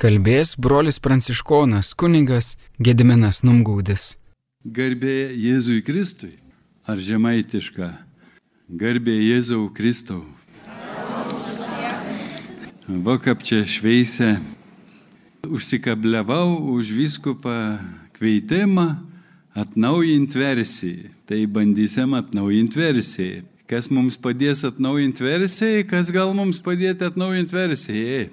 Kalbės 0.00 0.54
brolis 0.56 0.96
pranciškonas 0.96 1.90
kunigas 1.92 2.54
Gediminas 2.80 3.42
Numgaudis. 3.44 4.14
Garbė 4.64 5.34
Jėzui 5.36 5.82
Kristui. 5.84 6.30
Ar 6.88 6.96
žemaitiška? 7.04 7.90
Garbė 8.80 9.18
Jėzau 9.18 9.66
Kristau. 9.76 10.22
Va 12.88 13.18
kaip 13.20 13.44
čia 13.44 13.60
šveisė. 13.68 14.30
Užsikabliavau 15.44 16.56
už 16.78 16.96
viskupą 16.96 17.60
kveitimą 18.16 18.88
atnaujinti 19.52 20.40
versiją. 20.46 21.12
Tai 21.28 21.44
bandysim 21.44 22.16
atnaujinti 22.16 22.86
versiją. 22.86 23.44
Kas 23.68 23.92
mums 23.92 24.16
padės 24.16 24.64
atnaujinti 24.64 25.28
versiją, 25.28 25.88
kas 25.92 26.08
gal 26.08 26.32
mums 26.32 26.64
padėti 26.64 27.04
atnaujinti 27.12 27.60
versiją. 27.60 28.28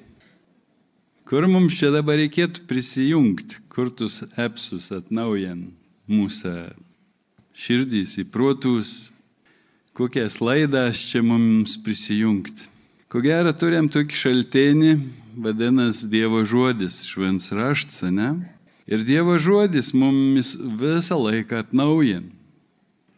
Kur 1.27 1.43
mums 1.51 1.75
čia 1.75 1.89
dabar 1.91 2.15
reikėtų 2.21 2.61
prisijungti, 2.69 3.57
kur 3.67 3.89
tuos 3.91 4.21
epsus 4.39 4.85
atnaujan 4.95 5.65
mūsų 6.07 6.53
širdys 7.51 8.13
į 8.21 8.23
protus, 8.31 9.09
kokias 9.91 10.37
laidas 10.39 11.01
čia 11.09 11.19
mums 11.27 11.75
prisijungti. 11.83 12.69
Ko 13.11 13.19
gero 13.19 13.51
turim 13.51 13.89
tokį 13.91 14.21
šaltenį, 14.21 14.93
vadinasi 15.43 16.07
Dievo 16.13 16.45
žodis, 16.47 17.01
švens 17.09 17.51
raštas, 17.51 18.07
ne? 18.07 18.29
Ir 18.87 19.03
Dievo 19.03 19.35
žodis 19.35 19.91
mums 19.91 20.55
visą 20.55 21.19
laiką 21.19 21.59
atnaujin. 21.59 22.31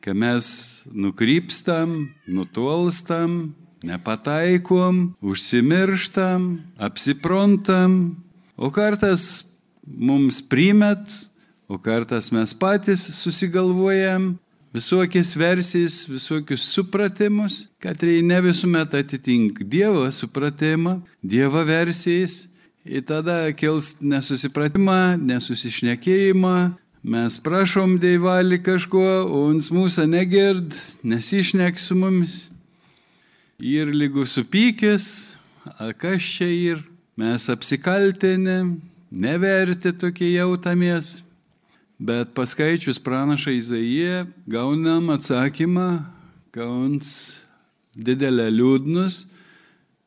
Kai 0.01 0.17
mes 0.17 0.49
nukrypstam, 0.89 2.07
nutolstam, 2.25 3.53
nepataikom, 3.83 5.15
užsimirštam, 5.21 6.59
apsiprontam, 6.77 8.17
o 8.57 8.71
kartas 8.71 9.45
mums 9.87 10.41
primet, 10.49 11.15
o 11.67 11.77
kartas 11.77 12.31
mes 12.31 12.53
patys 12.53 13.05
susigalvojam 13.21 14.37
visokias 14.73 15.35
versijas, 15.35 16.09
visokius 16.09 16.67
supratimus, 16.73 17.67
kad 17.79 17.97
tai 17.97 18.21
ne 18.21 18.41
visuomet 18.41 18.93
atitink 18.93 19.63
Dievo 19.63 20.11
supratimą, 20.11 20.99
Dievo 21.21 21.63
versijas. 21.65 22.47
Ir 22.85 23.03
tada 23.05 23.51
kils 23.53 23.99
nesusipratimą, 24.01 25.19
nesusišnekėjimą, 25.21 26.55
mes 27.03 27.35
prašom 27.43 27.97
Dievalį 28.01 28.61
kažko, 28.65 29.03
o 29.27 29.41
jis 29.53 29.67
mūsų 29.75 30.07
negird, 30.09 30.73
nesišnek 31.03 31.77
su 31.79 31.97
mumis 31.99 32.37
ir 33.59 33.91
lygų 33.91 34.23
supykęs, 34.27 35.05
kas 35.99 36.27
čia 36.35 36.47
ir 36.47 36.83
mes 37.19 37.49
apsikaltinę, 37.51 38.77
neverti 39.11 39.91
tokie 39.91 40.31
jautamės. 40.33 41.19
Bet 41.99 42.31
paskaičius 42.31 43.01
pranašą 43.03 43.51
Izaiją 43.57 44.23
gaunam 44.47 45.09
atsakymą, 45.11 45.99
gauns 46.55 47.43
didelę 47.91 48.47
liūdnus 48.53 49.25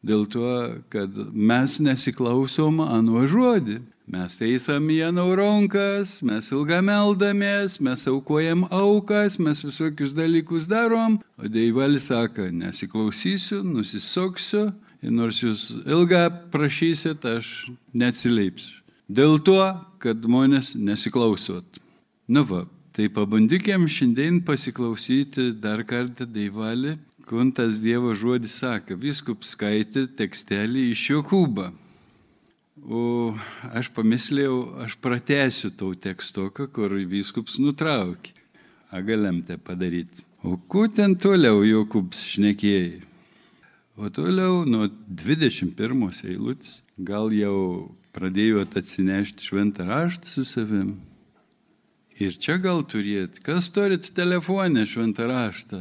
dėl 0.01 0.25
to, 0.33 0.81
kad 0.89 1.13
mes 1.33 1.77
nesiklausom 1.85 2.81
anuo 2.81 3.27
žodį. 3.29 3.83
Mes 4.13 4.35
teisam 4.37 4.91
Janau 4.93 5.31
rankas, 5.33 6.19
mes 6.21 6.51
ilgą 6.53 6.83
meldamės, 6.85 7.79
mes 7.81 8.03
aukojam 8.11 8.67
aukas, 8.69 9.39
mes 9.41 9.63
visokius 9.65 10.13
dalykus 10.13 10.67
darom, 10.69 11.15
o 11.41 11.49
Deivalis 11.49 12.11
sako, 12.11 12.51
nesiklausysiu, 12.53 13.63
nusisoksiu 13.65 14.67
ir 15.01 15.15
nors 15.17 15.39
jūs 15.41 15.63
ilgą 15.89 16.27
prašysit, 16.53 17.25
aš 17.25 17.71
neatsileipsiu. 17.97 18.83
Dėl 19.09 19.39
to, 19.41 19.57
kad 20.05 20.21
žmonės 20.21 20.75
nesiklausot. 20.77 21.81
Nu 22.29 22.45
va, 22.45 22.67
tai 22.93 23.09
pabandykim 23.09 23.89
šiandien 23.89 24.43
pasiklausyti 24.45 25.55
dar 25.57 25.87
kartą 25.89 26.29
Deivalį, 26.29 26.99
kuntas 27.25 27.81
Dievo 27.81 28.13
žodis 28.13 28.61
sako, 28.61 29.01
viskup 29.07 29.41
skaitė 29.41 30.05
tekstelį 30.21 30.91
iš 30.93 31.07
Jokūbą. 31.15 31.71
O 32.83 33.31
aš 33.79 33.93
pamislėjau, 33.95 34.57
aš 34.83 34.97
pratęsiu 34.99 35.71
tau 35.79 35.93
tekstoką, 35.95 36.67
kur 36.75 36.91
vyskups 36.91 37.61
nutraukė. 37.63 38.35
A 38.93 39.01
galim 39.01 39.41
tai 39.47 39.57
padaryti. 39.57 40.27
O 40.43 40.57
ku 40.57 40.89
ten 40.91 41.15
toliau 41.15 41.63
Jokubs 41.65 42.19
šnekėjai? 42.35 42.99
O 43.97 44.11
toliau 44.11 44.65
nuo 44.67 44.89
21 45.07 46.27
eilutės 46.27 46.83
gal 46.99 47.31
jau 47.33 47.95
pradėjo 48.13 48.67
atsinešti 48.67 49.47
šventą 49.47 49.87
raštą 49.89 50.29
su 50.29 50.45
savim. 50.45 50.97
Ir 52.21 52.35
čia 52.37 52.59
gal 52.61 52.83
turėt, 52.85 53.39
kas 53.47 53.71
turit 53.73 54.11
telefonę 54.17 54.85
šventą 54.89 55.31
raštą? 55.31 55.81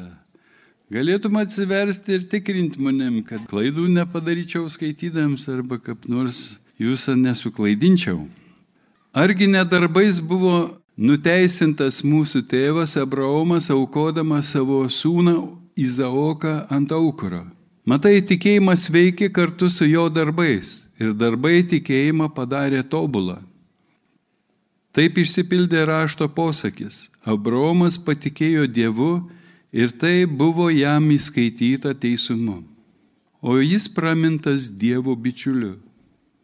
Galėtum 0.92 1.40
atsiversti 1.40 2.18
ir 2.18 2.28
tikrinti 2.32 2.80
manim, 2.84 3.22
kad 3.24 3.44
klaidų 3.50 3.88
nepadaryčiau 3.92 4.70
skaitydams 4.72 5.48
arba 5.52 5.80
kaip 5.80 6.08
nors 6.12 6.62
jūsų 6.82 7.16
nesuklaidinčiau. 7.22 8.20
Argi 9.14 9.48
nedarbais 9.52 10.22
buvo 10.24 10.82
nuteisintas 10.98 12.02
mūsų 12.08 12.46
tėvas 12.52 12.98
Abraomas 13.02 13.70
aukodamas 13.74 14.54
savo 14.56 14.84
sūną 14.90 15.36
Izaoką 15.76 16.68
ant 16.72 16.92
aukuro. 16.92 17.46
Matai, 17.88 18.20
tikėjimas 18.22 18.86
veikia 18.94 19.32
kartu 19.34 19.70
su 19.72 19.88
jo 19.90 20.06
darbais 20.14 20.86
ir 21.02 21.16
darbai 21.18 21.64
tikėjimą 21.66 22.28
padarė 22.36 22.84
tobulą. 22.86 23.40
Taip 24.92 25.18
išsipildė 25.18 25.86
rašto 25.88 26.28
posakis. 26.30 27.10
Abraomas 27.26 27.98
patikėjo 27.98 28.68
Dievu 28.68 29.14
ir 29.72 29.94
tai 29.96 30.26
buvo 30.28 30.68
jam 30.70 31.08
įskaityta 31.16 31.96
teisumu. 31.96 32.60
O 33.42 33.58
jis 33.58 33.88
pramintas 33.90 34.68
Dievo 34.70 35.16
bičiuliu. 35.16 35.80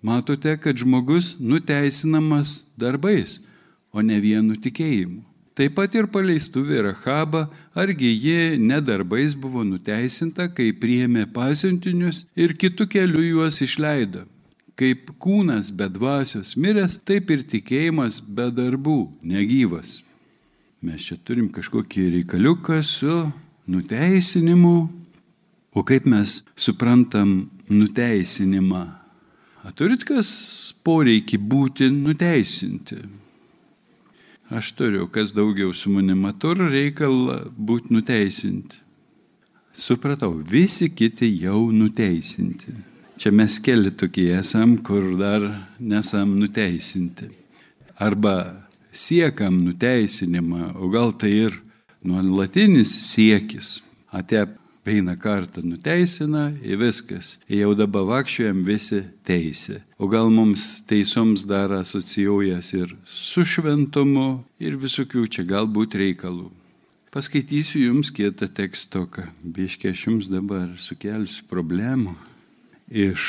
Matote, 0.08 0.58
kad 0.58 0.78
žmogus 0.78 1.36
nuteisinamas 1.40 2.64
darbais, 2.80 3.42
o 3.92 4.00
ne 4.00 4.22
vienu 4.24 4.56
tikėjimu. 4.56 5.24
Taip 5.58 5.74
pat 5.76 5.96
ir 5.98 6.06
paleistuvė 6.14 6.84
Rahaba, 6.86 7.48
argi 7.76 8.12
ji 8.14 8.60
nedarbais 8.62 9.34
buvo 9.36 9.64
nuteisinta, 9.66 10.46
kai 10.54 10.70
priėmė 10.84 11.26
pasiuntinius 11.34 12.28
ir 12.38 12.54
kitų 12.62 12.86
kelių 12.94 13.24
juos 13.26 13.58
išleido. 13.66 14.24
Kaip 14.78 15.10
kūnas 15.18 15.72
be 15.74 15.90
dvasios 15.90 16.54
miręs, 16.62 17.00
taip 17.02 17.34
ir 17.34 17.42
tikėjimas 17.54 18.20
be 18.22 18.52
darbų 18.54 19.00
negyvas. 19.26 20.04
Mes 20.86 21.02
čia 21.10 21.18
turim 21.18 21.50
kažkokį 21.50 22.06
reikaliuką 22.20 22.78
su 22.86 23.18
nuteisinimu. 23.66 24.78
O 25.74 25.84
kaip 25.84 26.06
mes 26.06 26.44
suprantam 26.56 27.50
nuteisinimą? 27.68 28.97
Turit 29.76 30.04
kas 30.08 30.30
poreikį 30.86 31.38
būti 31.42 31.90
nuteisinti? 31.92 32.98
Aš 34.48 34.72
turiu, 34.80 35.10
kas 35.12 35.34
daugiau 35.36 35.74
su 35.76 35.92
manimi 35.92 36.32
turi 36.40 36.70
reikalą 36.72 37.42
būti 37.52 37.92
nuteisinti. 37.92 38.80
Supratau, 39.78 40.32
visi 40.40 40.88
kiti 40.90 41.28
jau 41.44 41.68
nuteisinti. 41.72 42.72
Čia 43.18 43.34
mes 43.34 43.58
keli 43.60 43.92
tokie 43.92 44.30
esam, 44.38 44.78
kur 44.78 45.04
dar 45.20 45.44
nesam 45.80 46.38
nuteisinti. 46.40 47.28
Arba 48.00 48.68
siekam 48.92 49.60
nuteisinimą, 49.66 50.78
o 50.80 50.90
gal 50.94 51.12
tai 51.18 51.34
ir 51.48 51.60
nuolatinis 52.06 52.94
siekis. 53.12 53.82
Atep 54.16 54.56
vieną 54.88 55.18
kartą 55.20 55.62
nuteisina 55.68 56.52
viskas. 56.80 57.38
Jau 57.50 57.74
dabar 57.76 58.06
vakščiojam 58.08 58.64
visi 58.68 59.02
teisė. 59.28 59.82
O 60.00 60.08
gal 60.08 60.32
mums 60.32 60.84
teisoms 60.88 61.44
dar 61.50 61.74
asocijuojas 61.76 62.72
ir 62.78 62.96
su 63.06 63.44
šventumu 63.46 64.44
ir 64.64 64.80
visokių 64.80 65.28
čia 65.28 65.44
galbūt 65.48 66.00
reikalų. 66.00 66.48
Paskaitysiu 67.12 67.84
jums 67.88 68.12
kietą 68.16 68.48
tekstoką. 68.48 69.28
Biškiai 69.44 69.94
aš 69.96 70.08
jums 70.08 70.32
dabar 70.32 70.68
sukelsiu 70.80 71.48
problemų. 71.52 72.16
Iš 72.88 73.24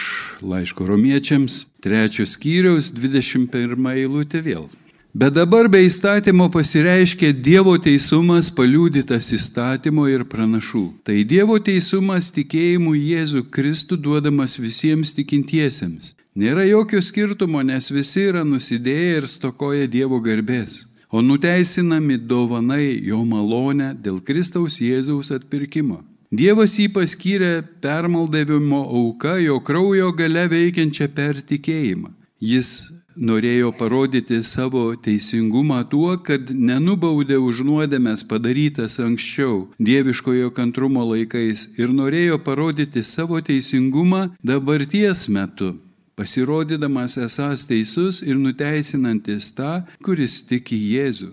laiško 0.47 0.87
romiečiams, 0.87 1.65
trečios 1.83 2.37
skyriaus, 2.37 2.93
21 2.95 3.91
eilutė 3.97 4.43
vėl. 4.47 4.69
Bet 5.15 5.33
dabar 5.35 5.73
be 5.73 5.81
įstatymo 5.87 6.51
pasireiškia 6.53 7.31
Dievo 7.33 7.73
teisumas 7.81 8.51
paliūdytas 8.53 9.31
įstatymo 9.33 10.05
ir 10.13 10.27
pranašų. 10.29 10.83
Tai 11.03 11.17
Dievo 11.25 11.57
teisumas 11.65 12.29
tikėjimu 12.37 12.93
Jėzų 12.93 13.47
Kristų 13.49 13.97
duodamas 14.05 14.59
visiems 14.61 15.15
tikintiesiems. 15.17 16.13
Nėra 16.37 16.67
jokio 16.69 17.01
skirtumo, 17.01 17.65
nes 17.65 17.89
visi 17.91 18.29
yra 18.29 18.45
nusidėję 18.45 19.17
ir 19.23 19.27
stokoja 19.33 19.89
Dievo 19.89 20.21
garbės, 20.21 20.85
o 21.11 21.25
nuteisinami 21.25 22.21
dovanai 22.21 23.01
jo 23.09 23.25
malonę 23.25 23.95
dėl 24.05 24.21
Kristaus 24.21 24.77
Jėzaus 24.85 25.33
atpirkimo. 25.33 26.03
Dievas 26.29 26.77
jį 26.77 26.91
paskyrė 26.93 27.65
permaldavimo 27.81 28.85
auka 29.01 29.39
jo 29.41 29.57
kraujo 29.65 30.13
gale 30.13 30.45
veikiančią 30.53 31.09
per 31.17 31.41
tikėjimą. 31.41 32.13
Jis 32.39 32.93
norėjo 33.19 33.73
parodyti 33.75 34.39
savo 34.47 34.93
teisingumą 34.95 35.81
tuo, 35.91 36.13
kad 36.23 36.53
nenubaudė 36.55 37.39
už 37.43 37.65
nuodėmės 37.67 38.23
padarytas 38.31 39.01
anksčiau 39.03 39.67
dieviškojo 39.83 40.53
kantrumo 40.55 41.03
laikais 41.03 41.67
ir 41.81 41.91
norėjo 41.91 42.39
parodyti 42.39 43.03
savo 43.03 43.41
teisingumą 43.43 44.29
dabarties 44.39 45.27
metu, 45.35 45.73
pasirodydamas 46.15 47.19
esas 47.19 47.67
teisus 47.67 48.23
ir 48.23 48.39
nuteisinantis 48.39 49.51
tą, 49.59 49.83
kuris 50.07 50.39
tiki 50.47 50.79
Jėzų. 50.95 51.33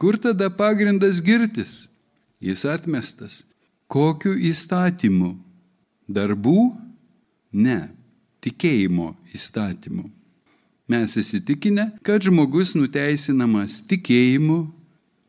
Kur 0.00 0.16
tada 0.16 0.48
pagrindas 0.48 1.20
girtis? 1.20 1.90
Jis 2.40 2.64
atmestas. 2.64 3.42
Kokiu 3.90 4.32
įstatymu? 4.32 5.34
Darbų? 6.08 6.70
Ne, 7.52 7.90
tikėjimo 8.40 9.10
įstatymu. 9.36 10.08
Mes 10.90 11.14
įsitikinę, 11.16 11.84
kad 12.02 12.24
žmogus 12.26 12.72
nuteisinamas 12.74 13.76
tikėjimu 13.86 14.64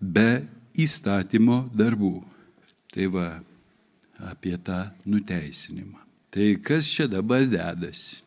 be 0.01 0.41
įstatymo 0.73 1.67
darbų. 1.77 2.15
Tai 2.91 3.05
va, 3.13 3.27
apie 4.31 4.55
tą 4.57 4.87
nuteisinimą. 5.05 6.01
Tai 6.33 6.47
kas 6.65 6.89
čia 6.89 7.05
dabar 7.11 7.45
dedasi? 7.45 8.23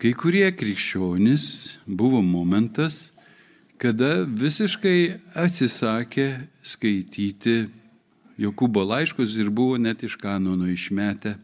Kai 0.00 0.14
kurie 0.16 0.46
krikščionys 0.56 1.44
buvo 1.84 2.22
momentas, 2.24 3.12
kada 3.76 4.24
visiškai 4.24 5.20
atsisakė 5.36 6.30
skaityti 6.64 7.58
Jokūbo 8.40 8.86
laiškus 8.88 9.36
ir 9.36 9.52
buvo 9.52 9.76
net 9.76 10.00
iš 10.06 10.16
kanono 10.16 10.64
išmetę 10.72 11.36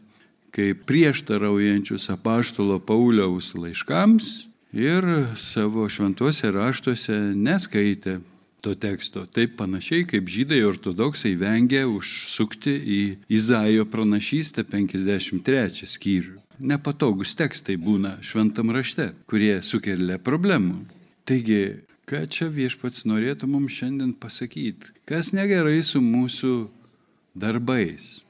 kaip 0.49 0.87
prieštaraujančius 0.89 2.09
apaštalo 2.09 2.79
Pauliaus 2.81 3.51
laiškams 3.53 4.47
ir 4.77 5.05
savo 5.35 5.87
šventuose 5.89 6.51
raštuose 6.53 7.15
neskaitė 7.35 8.19
to 8.61 8.75
teksto. 8.75 9.25
Taip 9.25 9.55
panašiai 9.57 10.05
kaip 10.09 10.29
žydai 10.29 10.61
ortodoksai 10.67 11.33
vengia 11.39 11.85
užsukti 11.89 12.73
į 12.73 13.01
Izaijo 13.33 13.87
pranašystę 13.89 14.65
53 14.69 15.89
skyrių. 15.89 16.37
Nepatogus 16.57 17.35
tekstai 17.37 17.77
būna 17.77 18.17
šventam 18.25 18.73
rašte, 18.73 19.11
kurie 19.29 19.59
sukelia 19.61 20.17
problemų. 20.17 20.79
Taigi, 21.27 21.83
ką 22.09 22.23
čia 22.33 22.49
viešpats 22.49 23.05
norėtų 23.05 23.49
mums 23.49 23.77
šiandien 23.77 24.15
pasakyti? 24.17 24.93
Kas 25.09 25.33
negerai 25.37 25.83
su 25.85 26.01
mūsų 26.01 26.55
darbais? 27.37 28.26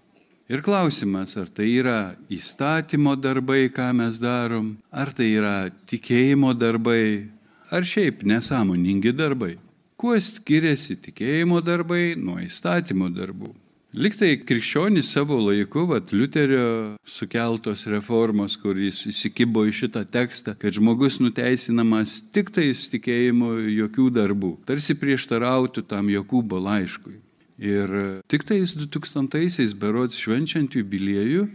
Ir 0.47 0.61
klausimas, 0.63 1.33
ar 1.35 1.49
tai 1.51 1.67
yra 1.75 2.15
įstatymo 2.31 3.17
darbai, 3.19 3.67
ką 3.67 3.89
mes 3.99 4.15
darom, 4.23 4.77
ar 4.95 5.11
tai 5.11 5.33
yra 5.35 5.67
tikėjimo 5.91 6.53
darbai, 6.55 7.27
ar 7.67 7.83
šiaip 7.83 8.23
nesąmoningi 8.23 9.11
darbai. 9.11 9.57
Kuo 9.99 10.15
skiriasi 10.15 10.95
tikėjimo 11.03 11.59
darbai 11.59 12.13
nuo 12.15 12.37
įstatymo 12.39 13.09
darbų? 13.11 13.51
Liktai 13.97 14.37
krikščionys 14.39 15.11
savo 15.11 15.41
laiku, 15.41 15.83
vat 15.91 16.15
Liuterio 16.15 16.95
sukeltos 17.03 17.83
reformos, 17.91 18.55
kuris 18.61 19.03
įsikibo 19.11 19.65
į 19.67 19.75
šitą 19.81 20.05
tekstą, 20.07 20.55
kad 20.55 20.79
žmogus 20.79 21.19
nuteisinamas 21.19 22.21
tik 22.31 22.55
tais 22.55 22.87
tikėjimo 22.93 23.57
jokių 23.81 24.09
darbų, 24.21 24.57
tarsi 24.69 24.95
prieštarautų 24.95 25.83
tam 25.91 26.11
Jokūbo 26.13 26.59
laiškui. 26.61 27.17
Ir 27.57 28.21
tik 28.29 28.45
tais 28.45 28.75
2000-aisiais 28.77 29.73
berods 29.81 30.19
švenčiant 30.21 30.75
jubiliejų, 30.77 31.47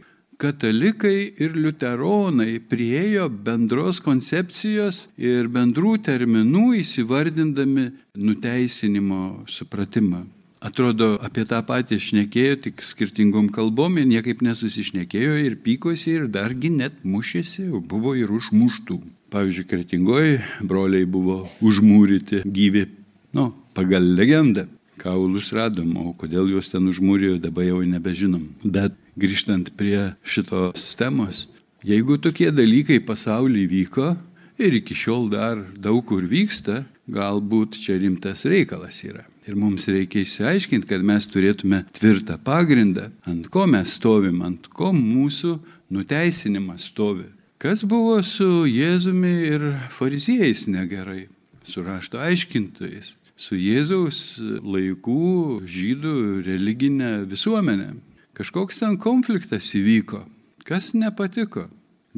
katalikai 0.43 1.31
ir 1.39 1.55
liuteronai 1.55 2.59
priejo 2.67 3.29
bendros 3.31 4.01
koncepcijos 4.03 5.05
ir 5.15 5.47
bendrų 5.53 6.01
terminų 6.03 6.73
įsivardindami 6.81 7.91
nuteisinimo 8.19 9.45
supratimą. 9.47 10.25
Atrodo, 10.63 11.17
apie 11.23 11.43
tą 11.47 11.59
patį 11.67 11.99
šnekėjo, 12.03 12.59
tik 12.67 12.83
skirtingom 12.87 13.49
kalbom 13.55 13.99
ir 13.99 14.07
niekaip 14.07 14.43
nesusišnekėjo 14.47 15.39
ir 15.43 15.57
pykosi 15.63 16.17
ir 16.19 16.29
dargi 16.31 16.71
net 16.71 17.01
mušėsi, 17.03 17.69
buvo 17.91 18.15
ir 18.19 18.31
užmuštų. 18.31 19.01
Pavyzdžiui, 19.35 19.67
kretingoji 19.71 20.37
broliai 20.67 21.07
buvo 21.09 21.41
užmūryti 21.65 22.45
gyvi, 22.47 22.87
nu, 23.35 23.51
pagal 23.75 24.07
legendą 24.19 24.69
kaulus 25.01 25.53
radom, 25.57 25.95
o 25.97 26.13
kodėl 26.19 26.51
juos 26.53 26.71
ten 26.73 26.89
užmūrėjo, 26.91 27.39
dabar 27.43 27.69
jau 27.69 27.81
nebežinom. 27.87 28.49
Bet 28.65 28.97
grįžtant 29.19 29.73
prie 29.79 30.13
šitos 30.25 30.93
temos, 30.99 31.47
jeigu 31.87 32.19
tokie 32.21 32.51
dalykai 32.55 33.01
pasaulyje 33.05 33.71
vyko 33.73 34.15
ir 34.61 34.79
iki 34.79 34.97
šiol 34.97 35.31
dar 35.33 35.61
daug 35.77 36.05
kur 36.07 36.25
vyksta, 36.29 36.83
galbūt 37.13 37.79
čia 37.83 37.99
rimtas 38.01 38.45
reikalas 38.49 39.03
yra. 39.07 39.25
Ir 39.49 39.57
mums 39.59 39.89
reikia 39.91 40.23
išsiaiškinti, 40.23 40.87
kad 40.87 41.03
mes 41.03 41.27
turėtume 41.27 41.83
tvirtą 41.97 42.37
pagrindą, 42.47 43.09
ant 43.27 43.49
ko 43.51 43.67
mes 43.67 43.97
stovim, 43.99 44.39
ant 44.47 44.69
ko 44.71 44.93
mūsų 44.95 45.57
nuteisinimas 45.93 46.87
stovi. 46.93 47.27
Kas 47.63 47.83
buvo 47.87 48.17
su 48.27 48.65
Jėzumi 48.67 49.35
ir 49.49 49.67
fariziejais 49.95 50.69
negerai, 50.71 51.27
su 51.67 51.83
rašto 51.83 52.23
aiškintojais? 52.23 53.17
Su 53.43 53.59
Jėzaus 53.59 54.39
laikų 54.63 55.63
žydų 55.67 56.15
religinė 56.47 57.13
visuomenė. 57.31 57.91
Kažkoks 58.39 58.81
ten 58.81 58.97
konfliktas 59.01 59.73
įvyko. 59.77 60.23
Kas 60.65 60.93
nepatiko? 60.95 61.67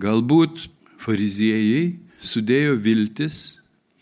Galbūt 0.00 0.67
fariziejai 1.00 1.94
sudėjo 2.21 2.76
viltis 2.85 3.41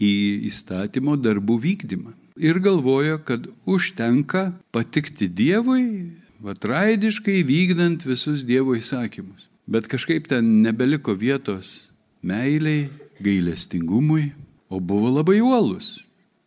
į 0.03 0.13
įstatymo 0.49 1.15
darbų 1.21 1.61
vykdymą 1.63 2.17
ir 2.43 2.59
galvojo, 2.65 3.21
kad 3.25 3.47
užtenka 3.69 4.51
patikti 4.75 5.29
Dievui, 5.29 6.11
vatraidiškai 6.43 7.43
vykdant 7.47 8.07
visus 8.09 8.47
Dievo 8.49 8.75
įsakymus. 8.79 9.47
Bet 9.71 9.87
kažkaip 9.87 10.27
ten 10.27 10.63
nebeliko 10.65 11.15
vietos 11.15 11.93
meiliai, 12.23 12.89
gailestingumui, 13.23 14.33
o 14.73 14.81
buvo 14.81 15.13
labai 15.13 15.39
uolus 15.45 16.01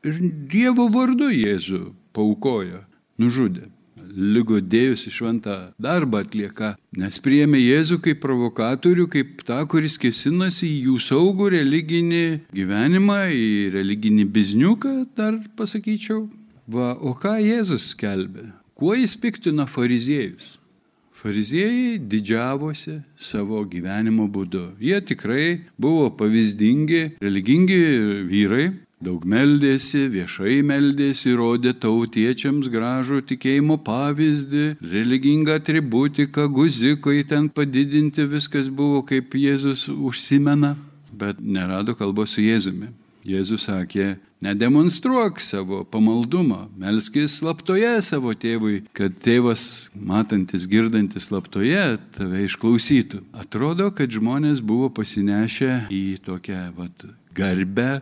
ir 0.06 0.20
Dievo 0.52 0.88
vardu 0.94 1.32
Jėzų 1.34 1.82
paukojo, 2.16 2.84
nužudė. 3.22 3.72
Lygo 4.16 4.62
dėjusi 4.64 5.12
šventą 5.12 5.56
darbą 5.82 6.22
atlieka, 6.24 6.76
nes 6.96 7.18
priėmė 7.20 7.60
Jėzų 7.60 7.98
kaip 8.06 8.22
provokatorių, 8.24 9.10
kaip 9.12 9.42
tą, 9.48 9.58
kuris 9.68 9.98
kėsinasi 10.00 10.70
į 10.70 10.78
jų 10.88 11.00
saugų 11.04 11.50
religinį 11.58 12.26
gyvenimą, 12.56 13.20
į 13.36 13.50
religinį 13.76 14.28
bizniuką, 14.38 14.94
dar 15.18 15.42
pasakyčiau. 15.60 16.30
Va, 16.72 16.94
o 16.96 17.12
ką 17.18 17.36
Jėzus 17.44 17.92
skelbė? 17.92 18.54
Kuo 18.76 18.96
jis 18.96 19.18
piktino 19.20 19.68
fariziejus? 19.68 20.56
Fariziejai 21.16 22.00
didžiavosi 22.12 22.98
savo 23.16 23.62
gyvenimo 23.68 24.26
būdu. 24.32 24.66
Jie 24.84 24.98
tikrai 25.00 25.62
buvo 25.80 26.10
pavyzdingi, 26.20 27.16
religingi 27.24 27.78
vyrai, 28.28 28.66
Daug 29.04 29.26
meldėsi, 29.28 30.06
viešai 30.08 30.62
meldėsi, 30.64 31.34
rodė 31.36 31.74
tautiečiams 31.76 32.70
gražų 32.72 33.20
tikėjimo 33.28 33.76
pavyzdį, 33.84 34.78
religingą 34.80 35.58
atributiką, 35.60 36.48
guzikai 36.48 37.26
ten 37.28 37.50
padidinti, 37.52 38.24
viskas 38.24 38.72
buvo 38.72 39.02
kaip 39.04 39.36
Jėzus 39.36 39.90
užsimena, 39.92 40.78
bet 41.12 41.44
nerado 41.44 41.98
kalbos 42.00 42.38
su 42.38 42.46
Jėzumi. 42.46 42.88
Jėzus 43.26 43.68
sakė, 43.68 44.14
nedemonstruok 44.46 45.44
savo 45.44 45.82
pamaldumą, 45.92 46.70
melskis 46.80 47.40
slaptoje 47.42 47.98
savo 48.06 48.32
tėvui, 48.32 48.84
kad 48.96 49.12
tėvas, 49.28 49.92
matantis, 49.98 50.70
girdantis 50.72 51.28
slaptoje, 51.28 51.98
tave 52.16 52.46
išklausytų. 52.48 53.26
Atrodo, 53.44 53.92
kad 53.92 54.14
žmonės 54.14 54.64
buvo 54.64 54.92
pasinešę 54.94 55.88
į 55.92 56.04
tokią 56.24 56.68
vat, 56.78 57.10
garbę 57.36 57.98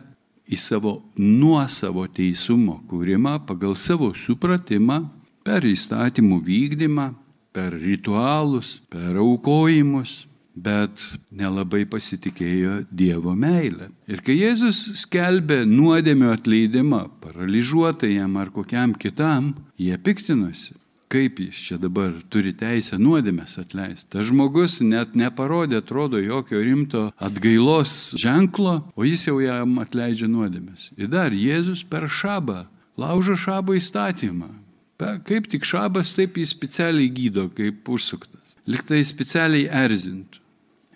į 0.50 0.58
savo 0.60 0.98
nuosavo 1.16 2.04
teisumo 2.12 2.80
kūrimą 2.90 3.38
pagal 3.48 3.76
savo 3.80 4.12
supratimą 4.14 5.00
per 5.44 5.64
įstatymų 5.68 6.40
vykdymą, 6.44 7.08
per 7.54 7.74
ritualus, 7.78 8.80
per 8.90 9.18
aukojimus, 9.20 10.24
bet 10.54 11.00
nelabai 11.34 11.82
pasitikėjo 11.90 12.84
Dievo 12.90 13.34
meilę. 13.34 13.90
Ir 14.10 14.22
kai 14.24 14.36
Jėzus 14.38 14.80
skelbė 15.02 15.64
nuodėmio 15.66 16.30
atleidimą 16.34 17.02
paralyžiuotajam 17.24 18.38
ar 18.38 18.52
kokiam 18.54 18.94
kitam, 18.94 19.52
jie 19.78 19.96
piktinosi 19.98 20.76
kaip 21.14 21.38
jis 21.38 21.60
čia 21.68 21.78
dabar 21.78 22.16
turi 22.32 22.50
teisę 22.58 22.98
nuodėmės 22.98 23.54
atleisti. 23.62 24.10
Tas 24.16 24.26
žmogus 24.30 24.80
net 24.82 25.14
neparodė, 25.14 25.78
atrodo, 25.82 26.18
jokio 26.18 26.62
rimto 26.64 27.04
atgailos 27.22 28.14
ženklo, 28.18 28.80
o 28.98 29.06
jis 29.06 29.28
jau 29.28 29.38
jam 29.42 29.78
atleidžia 29.82 30.26
nuodėmės. 30.30 30.90
Ir 30.98 31.12
dar 31.12 31.34
Jėzus 31.34 31.84
per 31.86 32.08
šabą 32.10 32.64
laužo 32.98 33.38
šabo 33.38 33.78
įstatymą. 33.78 34.50
Kaip 34.98 35.46
tik 35.50 35.66
šabas, 35.66 36.14
taip 36.16 36.38
jis 36.38 36.54
specialiai 36.54 37.10
gydo, 37.12 37.48
kaip 37.54 37.86
užsuktas. 37.90 38.54
Liktai 38.66 39.02
specialiai 39.06 39.68
erzintų. 39.84 40.40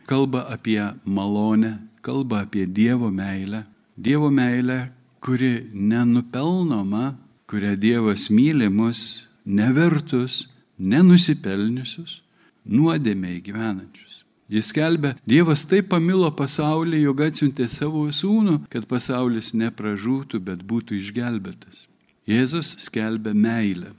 Kalba 0.08 0.46
apie 0.50 0.80
malonę 1.04 1.76
kalba 2.08 2.40
apie 2.40 2.66
Dievo 2.66 3.10
meilę. 3.10 3.64
Dievo 3.98 4.30
meilę, 4.30 4.88
kuri 5.20 5.66
nenupelnoma, 5.75 7.14
kurią 7.46 7.76
Dievas 7.76 8.30
myli 8.30 8.68
mus 8.70 9.27
nevertus, 9.48 10.46
nenusipelniusius, 10.78 12.20
nuodėmiai 12.68 13.40
gyvenančius. 13.42 14.22
Jis 14.48 14.70
kelbė, 14.72 15.12
Dievas 15.28 15.66
taip 15.68 15.90
pamilo 15.92 16.30
pasaulį, 16.32 17.02
jog 17.02 17.20
atsiuntė 17.26 17.66
savo 17.68 18.06
sūnų, 18.08 18.62
kad 18.72 18.86
pasaulis 18.88 19.52
nepražūtų, 19.52 20.40
bet 20.40 20.62
būtų 20.64 20.96
išgelbėtas. 21.02 21.84
Jėzus 22.28 22.74
skelbė 22.80 23.34
meilę. 23.36 23.92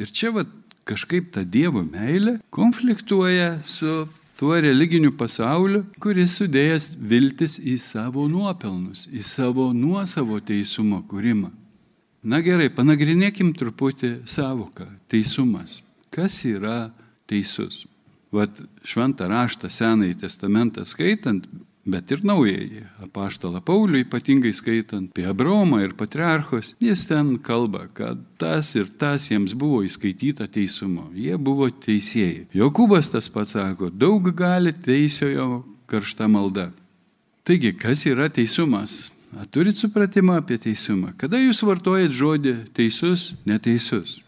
Ir 0.00 0.08
čia 0.08 0.32
va 0.32 0.46
kažkaip 0.88 1.28
ta 1.34 1.44
Dievo 1.44 1.82
meilė 1.84 2.38
konfliktuoja 2.52 3.58
su 3.64 4.06
tuo 4.40 4.56
religiniu 4.56 5.12
pasauliu, 5.12 5.84
kuris 6.00 6.38
sudėjęs 6.40 6.94
viltis 7.12 7.58
į 7.60 7.76
savo 7.76 8.24
nuopelnus, 8.28 9.04
į 9.12 9.20
savo 9.20 9.68
nuosavo 9.76 10.40
teisumo 10.40 11.02
kūrimą. 11.10 11.52
Na 12.20 12.42
gerai, 12.44 12.68
panagrinėkim 12.68 13.54
truputį 13.56 14.26
savoką- 14.28 14.84
teisumas. 15.12 15.80
Kas 16.12 16.44
yra 16.44 16.92
teisus? 17.26 17.86
Vat 18.30 18.60
šventą 18.84 19.26
raštą 19.26 19.70
Senąjį 19.70 20.20
testamentą 20.20 20.84
skaitant, 20.84 21.46
bet 21.86 22.12
ir 22.12 22.20
naująjį 22.20 22.82
apaštalą 23.06 23.62
Paulių, 23.64 24.04
ypatingai 24.04 24.52
skaitant 24.52 25.08
apie 25.10 25.24
Abraomą 25.26 25.80
ir 25.82 25.94
patriarchus, 25.94 26.74
jis 26.78 27.06
ten 27.08 27.38
kalba, 27.38 27.88
kad 27.94 28.18
tas 28.38 28.76
ir 28.76 28.84
tas 28.84 29.28
jiems 29.30 29.54
buvo 29.54 29.82
įskaityta 29.82 30.46
teisumo. 30.46 31.10
Jie 31.14 31.38
buvo 31.38 31.70
teisėjai. 31.70 32.48
Jokūbas 32.52 33.10
tas 33.10 33.28
pats 33.28 33.56
sako, 33.56 33.88
daug 33.90 34.28
gali 34.36 34.72
teisiojo 34.72 35.64
karšta 35.86 36.28
malda. 36.28 36.70
Taigi, 37.44 37.72
kas 37.72 38.04
yra 38.06 38.28
teisumas? 38.28 39.10
Ar 39.38 39.46
turit 39.46 39.78
supratimą 39.78 40.40
apie 40.40 40.58
teisumą? 40.58 41.12
Kada 41.18 41.38
jūs 41.38 41.62
vartojat 41.62 42.14
žodį 42.14 42.54
teisus, 42.74 43.34
neteisus? 43.46 44.18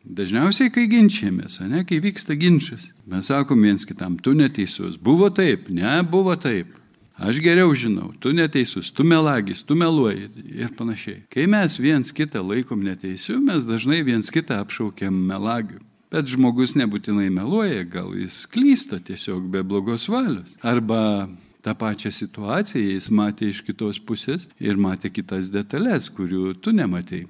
Dažniausiai, 0.00 0.70
kai 0.72 0.86
ginčiamės, 0.88 1.58
ne, 1.68 1.82
kai 1.84 1.98
vyksta 2.00 2.36
ginčas, 2.38 2.92
mes 3.10 3.26
sakom 3.28 3.60
viens 3.66 3.84
kitam, 3.84 4.16
tu 4.22 4.32
neteisus. 4.38 4.96
Buvo 4.96 5.28
taip, 5.34 5.68
ne, 5.74 5.98
buvo 6.06 6.36
taip. 6.40 6.72
Aš 7.20 7.42
geriau 7.44 7.74
žinau, 7.76 8.14
tu 8.16 8.32
neteisus, 8.32 8.88
tu 8.96 9.04
melagis, 9.04 9.60
tu 9.66 9.76
meluoji 9.76 10.30
ir 10.56 10.72
panašiai. 10.78 11.26
Kai 11.28 11.44
mes 11.50 11.76
viens 11.76 12.14
kitą 12.16 12.40
laikom 12.40 12.80
neteisiu, 12.86 13.36
mes 13.44 13.66
dažnai 13.68 14.00
viens 14.06 14.32
kitą 14.32 14.62
apšaukiam 14.64 15.12
melagiu. 15.12 15.82
Bet 16.10 16.30
žmogus 16.32 16.72
nebūtinai 16.80 17.28
meluoja, 17.34 17.84
gal 17.84 18.14
jis 18.16 18.46
klysta 18.50 19.02
tiesiog 19.04 19.50
be 19.52 19.60
blogos 19.62 20.08
valios. 20.10 20.56
Arba 20.64 21.28
tą 21.64 21.74
pačią 21.78 22.12
situaciją 22.14 22.94
jis 22.94 23.10
matė 23.10 23.50
iš 23.50 23.64
kitos 23.66 24.00
pusės 24.00 24.48
ir 24.60 24.80
matė 24.80 25.12
kitas 25.12 25.52
detalės, 25.54 26.10
kurių 26.14 26.54
tu 26.60 26.72
nematėjai. 26.76 27.28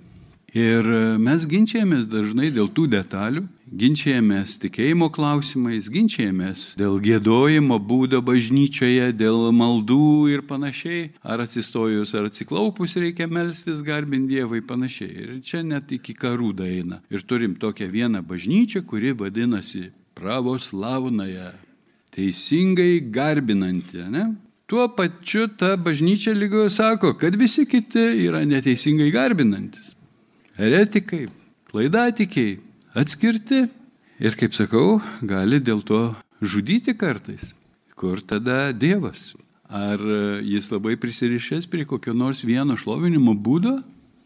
Ir 0.50 0.82
mes 1.22 1.44
ginčiamės 1.46 2.08
dažnai 2.10 2.48
dėl 2.50 2.66
tų 2.74 2.88
detalių, 2.90 3.44
ginčiamės 3.70 4.56
tikėjimo 4.58 5.06
klausimais, 5.14 5.86
ginčiamės 5.94 6.74
dėl 6.80 6.98
gėdojimo 7.04 7.78
būdo 7.78 8.18
bažnyčioje, 8.26 9.12
dėl 9.14 9.52
maldų 9.54 10.08
ir 10.34 10.42
panašiai, 10.50 11.12
ar 11.22 11.44
atsistojus, 11.46 12.16
ar 12.18 12.26
atsiklaupus 12.26 12.98
reikia 12.98 13.30
melstis, 13.30 13.84
garbinti 13.86 14.34
Dievą 14.34 14.58
ir 14.58 14.66
panašiai. 14.66 15.14
Ir 15.22 15.30
čia 15.46 15.62
net 15.62 15.94
iki 15.94 16.18
karų 16.18 16.50
daina. 16.58 16.98
Ir 17.14 17.22
turim 17.22 17.54
tokią 17.54 17.86
vieną 17.90 18.24
bažnyčią, 18.26 18.82
kuri 18.82 19.14
vadinasi 19.14 19.92
pravoslavnaja, 20.18 21.52
teisingai 22.14 23.00
garbinanti, 23.12 24.04
ne? 24.10 24.26
Tuo 24.70 24.86
pačiu 24.94 25.48
ta 25.58 25.74
bažnyčia 25.76 26.34
lygoje 26.34 26.70
sako, 26.70 27.14
kad 27.18 27.34
visi 27.34 27.66
kiti 27.66 28.04
yra 28.26 28.44
neteisingai 28.46 29.10
garbinantis 29.10 29.94
eretikai, 30.60 31.26
klaidatikiai, 31.70 32.58
atskirti 32.98 33.64
ir, 34.20 34.36
kaip 34.36 34.56
sakau, 34.56 35.00
gali 35.22 35.60
dėl 35.62 35.82
to 35.86 36.02
žudyti 36.42 36.96
kartais. 36.98 37.54
Kur 37.96 38.20
tada 38.20 38.70
Dievas? 38.72 39.32
Ar 39.70 40.00
jis 40.42 40.70
labai 40.72 40.96
prisirišęs 40.98 41.68
prie 41.70 41.86
kokio 41.86 42.14
nors 42.16 42.42
vieno 42.42 42.74
šlovinimo 42.80 43.36
būdo? 43.38 43.76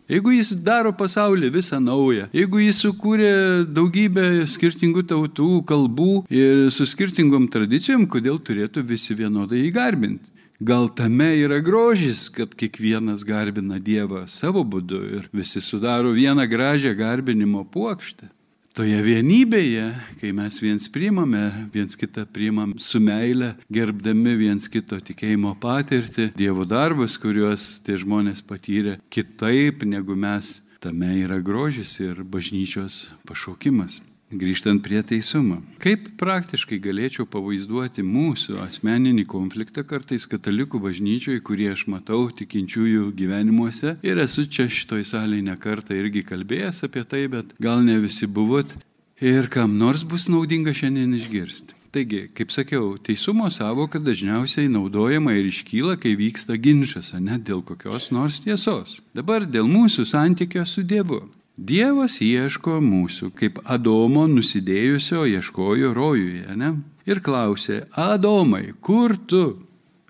Jeigu 0.04 0.34
jis 0.34 0.50
daro 0.61 0.90
pasaulį 0.92 1.49
visą 1.54 1.78
naują, 1.80 2.26
jeigu 2.37 2.61
jis 2.61 2.82
sukūrė 2.84 3.30
daugybę 3.73 4.44
skirtingų 4.52 5.06
tautų, 5.08 5.62
kalbų 5.64 6.26
ir 6.28 6.66
su 6.76 6.84
skirtingom 6.84 7.46
tradicijom, 7.49 8.04
kodėl 8.12 8.37
turėtų 8.37 8.84
visi 8.84 9.16
vienodai 9.16 9.62
įgarbinti? 9.70 10.28
Gal 10.61 10.90
tame 10.92 11.30
yra 11.40 11.56
grožis, 11.64 12.28
kad 12.30 12.52
kiekvienas 12.52 13.25
garbina 13.26 13.80
Dievą 13.80 14.26
savo 14.28 14.61
būdu 14.62 15.00
ir 15.16 15.26
visi 15.32 15.64
sudaro 15.64 16.12
vieną 16.12 16.44
gražią 16.52 16.92
garbinimo 17.00 17.64
puokštę. 17.64 18.28
Toje 18.75 18.97
vienybėje, 19.07 19.85
kai 20.19 20.33
mes 20.35 20.57
viens 20.59 20.88
priimame, 20.90 21.45
viens 21.71 21.95
kitą 21.95 22.25
priimam 22.26 22.73
su 22.75 22.99
meile, 22.99 23.52
gerbdami 23.71 24.33
viens 24.40 24.66
kito 24.66 24.99
tikėjimo 24.99 25.52
patirtį, 25.62 26.33
Dievo 26.35 26.66
darbus, 26.66 27.14
kuriuos 27.23 27.69
tie 27.87 27.95
žmonės 28.02 28.43
patyrė 28.43 28.97
kitaip 29.14 29.87
negu 29.87 30.16
mes, 30.19 30.57
tame 30.83 31.12
yra 31.21 31.38
grožis 31.38 31.95
ir 32.02 32.25
bažnyčios 32.26 33.04
pašaukimas. 33.31 34.00
Grįžtant 34.33 34.81
prie 34.83 35.02
teisumo. 35.04 35.59
Kaip 35.83 36.07
praktiškai 36.19 36.78
galėčiau 36.83 37.26
pavaizduoti 37.31 38.02
mūsų 38.07 38.57
asmeninį 38.64 39.26
konfliktą 39.28 39.85
kartais 39.85 40.25
katalikų 40.31 40.81
bažnyčioje, 40.81 41.43
kurį 41.45 41.69
aš 41.75 41.85
matau 41.93 42.25
tikinčiųjų 42.33 43.12
gyvenimuose 43.19 43.99
ir 44.02 44.23
esu 44.25 44.47
čia 44.49 44.66
šitoj 44.66 45.04
salėje 45.12 45.45
nekartą 45.50 45.95
irgi 46.00 46.25
kalbėjęs 46.26 46.83
apie 46.88 47.04
tai, 47.04 47.26
bet 47.28 47.52
gal 47.61 47.85
ne 47.85 48.00
visi 48.02 48.26
buvot 48.26 48.75
ir 49.21 49.52
kam 49.52 49.78
nors 49.78 50.02
bus 50.09 50.26
naudinga 50.33 50.75
šiandien 50.75 51.14
išgirsti. 51.21 51.76
Taigi, 51.95 52.25
kaip 52.35 52.50
sakiau, 52.50 52.97
teisumo 52.99 53.47
savoka 53.54 54.00
dažniausiai 54.02 54.66
naudojama 54.66 55.37
ir 55.38 55.47
iškyla, 55.47 55.95
kai 56.02 56.16
vyksta 56.19 56.57
ginčas, 56.59 57.12
ne 57.23 57.38
dėl 57.38 57.62
kokios 57.62 58.09
nors 58.11 58.40
tiesos. 58.43 58.99
Dabar 59.14 59.47
dėl 59.47 59.71
mūsų 59.71 60.09
santykio 60.11 60.64
su 60.66 60.83
Dievu. 60.83 61.23
Dievas 61.54 62.16
ieško 62.18 62.80
mūsų, 62.82 63.28
kaip 63.38 63.61
Adomo 63.70 64.25
nusidėjusio 64.26 65.23
ieškojo 65.37 65.92
rojuje, 65.94 66.49
ne? 66.58 66.73
Ir 67.06 67.20
klausė, 67.23 67.84
Adomai, 67.94 68.73
kur 68.82 69.14
tu? 69.14 69.61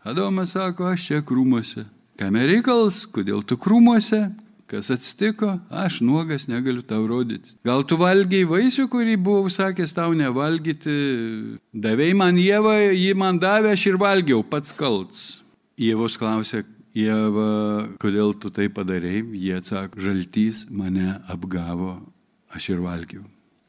Adomas 0.04 0.54
sako, 0.56 0.88
aš 0.94 1.10
čia 1.10 1.20
krūmuose. 1.26 1.84
Kam 2.16 2.38
reikals, 2.38 3.02
kodėl 3.12 3.42
tu 3.44 3.58
krūmuose? 3.60 4.22
Kas 4.70 4.88
atsitiko? 4.94 5.58
Aš 5.68 5.98
nuogas 6.00 6.46
negaliu 6.48 6.80
tau 6.80 7.04
rodyti. 7.04 7.52
Gal 7.66 7.84
tu 7.84 7.98
valgiai 8.00 8.46
vaisių, 8.48 8.86
kurį 8.88 9.18
buvau 9.20 9.50
sakęs 9.52 9.92
tau 9.92 10.14
nevalgyti? 10.16 10.94
Davėjai 11.76 12.16
man 12.16 12.40
Jėvą, 12.40 12.78
jį 12.96 13.12
man 13.20 13.40
davė, 13.42 13.74
aš 13.76 13.90
ir 13.90 14.00
valgiau, 14.00 14.40
pats 14.40 14.72
kalts. 14.72 15.26
Jėvos 15.76 16.16
klausė, 16.16 16.62
Jėva, 16.94 17.88
kodėl 17.98 18.36
tu 18.38 18.52
tai 18.54 18.68
padarėjai? 18.70 19.24
Jie 19.34 19.56
atsako, 19.58 19.98
žaltys 19.98 20.68
mane 20.70 21.16
apgavo, 21.26 21.96
aš 22.54 22.70
ir 22.76 22.84
valgiau. 22.84 23.24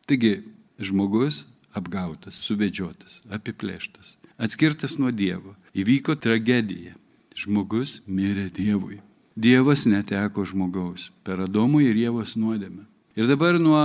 Taigi, 0.05 0.43
žmogus 0.77 1.47
apgautas, 1.73 2.37
suvedžiotas, 2.37 3.23
apiplėštas, 3.33 4.15
atskirtas 4.37 4.99
nuo 5.01 5.09
Dievo. 5.09 5.55
Įvyko 5.73 6.15
tragedija. 6.21 6.93
Žmogus 7.35 7.99
mirė 8.07 8.47
Dievui. 8.53 9.01
Dievas 9.35 9.83
neteko 9.89 10.45
žmogaus 10.47 11.09
per 11.25 11.41
Adomo 11.43 11.81
ir 11.83 11.97
Jėvos 11.99 12.37
nuodėmę. 12.39 12.85
Ir 13.19 13.27
dabar 13.27 13.57
nuo 13.59 13.81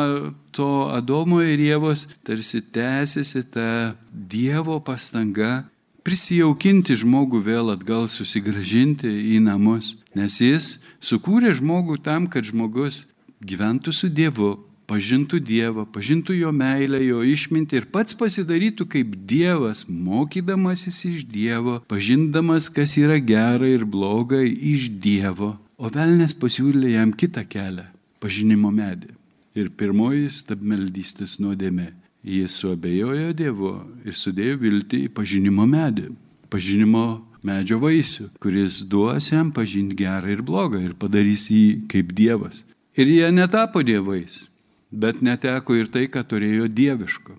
to 0.54 0.86
Adomo 0.90 1.40
ir 1.42 1.58
Jėvos 1.58 2.04
tarsi 2.26 2.60
tęsiasi 2.62 3.42
ta 3.50 3.96
Dievo 4.12 4.78
pastanga 4.84 5.64
prisijaukinti 6.06 6.96
žmogų 7.02 7.42
vėl 7.44 7.72
atgal, 7.74 8.08
susigražinti 8.08 9.10
į 9.36 9.40
namus, 9.44 9.96
nes 10.16 10.40
jis 10.40 10.72
sukūrė 11.04 11.52
žmogų 11.58 12.00
tam, 12.04 12.26
kad 12.30 12.48
žmogus 12.48 13.06
gyventų 13.44 13.94
su 13.96 14.10
Dievu, 14.12 14.56
pažintų 14.90 15.38
Dievą, 15.46 15.86
pažintų 15.94 16.34
jo 16.40 16.50
meilę, 16.54 16.98
jo 17.04 17.22
išmintį 17.26 17.78
ir 17.78 17.86
pats 17.94 18.16
pasidarytų 18.18 18.88
kaip 18.90 19.14
Dievas, 19.30 19.84
mokydamasis 19.86 21.04
iš 21.12 21.24
Dievo, 21.30 21.78
pažindamas, 21.90 22.68
kas 22.74 22.96
yra 22.98 23.20
gera 23.22 23.68
ir 23.70 23.86
bloga 23.86 24.42
iš 24.42 24.90
Dievo. 25.02 25.54
O 25.80 25.88
velnės 25.88 26.34
pasiūlė 26.36 26.96
jam 26.96 27.14
kitą 27.14 27.46
kelią- 27.48 27.86
pažinimo 28.22 28.70
medį. 28.74 29.14
Ir 29.54 29.70
pirmoji 29.70 30.28
stabmeldystės 30.30 31.38
nuodėmė 31.42 31.88
Jis 32.24 32.58
suabejojo 32.60 33.32
Dievu 33.32 33.72
ir 34.04 34.16
sudėjo 34.16 34.58
viltį 34.60 35.06
į 35.06 35.12
pažinimo 35.16 35.64
medį, 35.68 36.10
pažinimo 36.52 37.04
medžio 37.46 37.78
vaisių, 37.80 38.28
kuris 38.42 38.82
duos 38.84 39.30
jam 39.32 39.52
pažinti 39.56 39.96
gerą 40.02 40.34
ir 40.34 40.42
blogą 40.44 40.82
ir 40.84 40.92
padarys 41.00 41.48
jį 41.48 41.86
kaip 41.88 42.12
Dievas. 42.12 42.64
Ir 42.98 43.08
jie 43.08 43.30
netapo 43.32 43.80
dievais, 43.86 44.42
bet 44.90 45.22
neteko 45.24 45.78
ir 45.78 45.88
tai, 45.88 46.08
ką 46.12 46.26
turėjo 46.26 46.68
dieviško. 46.68 47.38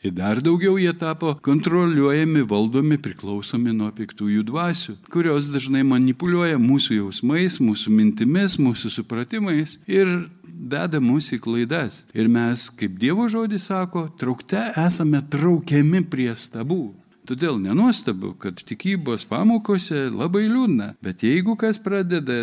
Ir 0.00 0.14
dar 0.16 0.38
daugiau 0.40 0.78
jie 0.80 0.92
tapo 0.96 1.34
kontroliuojami, 1.44 2.40
valdomi, 2.48 2.96
priklausomi 3.02 3.74
nuo 3.76 3.90
piktųjų 3.92 4.46
dvasių, 4.48 4.94
kurios 5.12 5.50
dažnai 5.52 5.82
manipuliuoja 5.84 6.56
mūsų 6.56 7.02
jausmais, 7.02 7.58
mūsų 7.60 7.92
mintimis, 7.98 8.56
mūsų 8.62 8.94
supratimais 8.94 9.76
ir 9.84 10.30
veda 10.60 11.00
mus 11.00 11.30
į 11.34 11.40
klaidas. 11.44 12.04
Ir 12.14 12.28
mes, 12.28 12.68
kaip 12.76 12.98
Dievo 13.00 13.28
žodis 13.32 13.70
sako, 13.70 14.08
traukte 14.20 14.70
esame 14.78 15.22
traukiami 15.32 16.04
prie 16.10 16.32
stabų. 16.36 16.82
Todėl 17.30 17.60
nenuostabu, 17.62 18.32
kad 18.42 18.58
tikybos 18.66 19.22
pamokose 19.30 20.08
labai 20.10 20.48
liūdna. 20.50 20.94
Bet 21.04 21.22
jeigu 21.22 21.54
kas 21.60 21.78
pradeda 21.78 22.40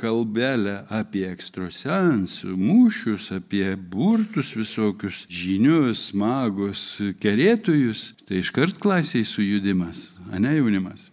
kalbelę 0.00 0.78
apie 0.88 1.26
ekstrosensų, 1.28 2.54
mūšius, 2.56 3.28
apie 3.36 3.74
burtus 3.76 4.54
visokius, 4.56 5.26
žinius, 5.28 6.06
magus, 6.16 6.84
kerėtojus, 7.20 8.14
tai 8.24 8.40
iškart 8.40 8.80
klasiai 8.80 9.28
sujudimas, 9.28 10.14
o 10.30 10.40
ne 10.40 10.56
jaunimas. 10.56 11.10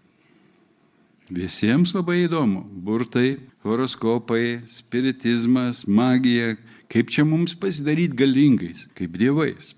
Visiems 1.28 1.92
labai 1.98 2.22
įdomu. 2.24 2.64
Burtai, 2.72 3.42
horoskopai, 3.68 4.62
spiritizmas, 4.72 5.84
magija, 5.88 6.56
kaip 6.92 7.12
čia 7.14 7.26
mums 7.28 7.56
pasidaryti 7.60 8.18
galingais, 8.18 8.88
kaip 8.98 9.20
dievais. 9.20 9.74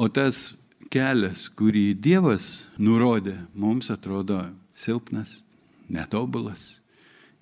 O 0.00 0.08
tas 0.08 0.48
kelias, 0.92 1.46
kurį 1.56 1.92
Dievas 2.00 2.66
nurodė, 2.80 3.36
mums 3.54 3.90
atrodo 3.92 4.42
silpnas, 4.74 5.40
netobulas. 5.92 6.78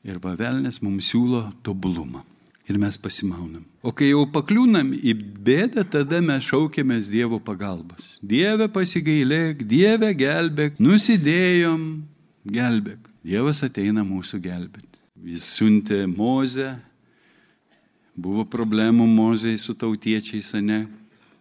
Ir 0.07 0.21
pavelnės 0.23 0.81
mums 0.85 1.11
siūlo 1.11 1.49
tobulumą. 1.67 2.23
Ir 2.71 2.79
mes 2.79 2.97
pasimaunam. 3.01 3.65
O 3.83 3.91
kai 3.97 4.13
jau 4.13 4.23
pakliūnam 4.31 4.93
į 4.95 5.17
bėdą, 5.43 5.83
tada 5.91 6.21
mes 6.23 6.47
šaukėmės 6.47 7.09
Dievo 7.11 7.41
pagalbos. 7.43 8.19
Dieve 8.23 8.69
pasigailėk, 8.71 9.65
Dieve 9.67 10.13
gelbėk, 10.15 10.79
nusidėjom, 10.79 11.83
gelbėk. 12.47 13.11
Dievas 13.27 13.65
ateina 13.67 14.05
mūsų 14.07 14.41
gelbėti. 14.45 14.90
Jis 15.25 15.51
siuntė 15.57 16.07
Mozę, 16.09 16.75
buvo 18.17 18.47
problemų 18.49 19.07
Mozei 19.11 19.59
su 19.61 19.75
tautiečiais, 19.77 20.55
ne, 20.65 20.87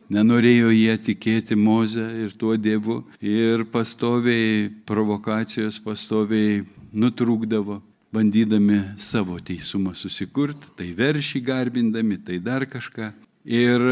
Nenorėjo 0.09 0.71
jie 0.73 0.95
tikėti 0.97 1.53
Moze 1.53 2.01
ir 2.23 2.33
tuo 2.33 2.55
Dievu. 2.57 3.03
Ir 3.21 3.61
pastoviai 3.69 4.71
provokacijos, 4.89 5.77
pastoviai 5.85 6.63
nutrūkdavo, 6.97 7.77
bandydami 8.09 8.79
savo 8.97 9.37
teisumą 9.37 9.93
susikurti, 9.93 10.73
tai 10.73 10.89
veršį 10.97 11.43
garbindami, 11.45 12.17
tai 12.25 12.39
dar 12.41 12.65
kažką. 12.65 13.11
Ir 13.45 13.85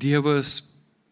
Dievas 0.00 0.62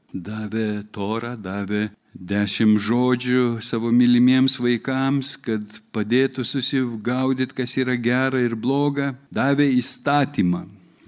davė 0.09 0.87
torą, 0.89 1.35
davė 1.37 1.91
dešimt 2.17 2.81
žodžių 2.81 3.59
savo 3.65 3.91
mylimiems 3.93 4.57
vaikams, 4.61 5.37
kad 5.43 5.65
padėtų 5.95 6.45
susigaudyti, 6.47 7.57
kas 7.57 7.77
yra 7.81 7.97
gera 8.01 8.41
ir 8.43 8.57
bloga, 8.57 9.15
davė 9.35 9.69
įstatymą. 9.77 10.67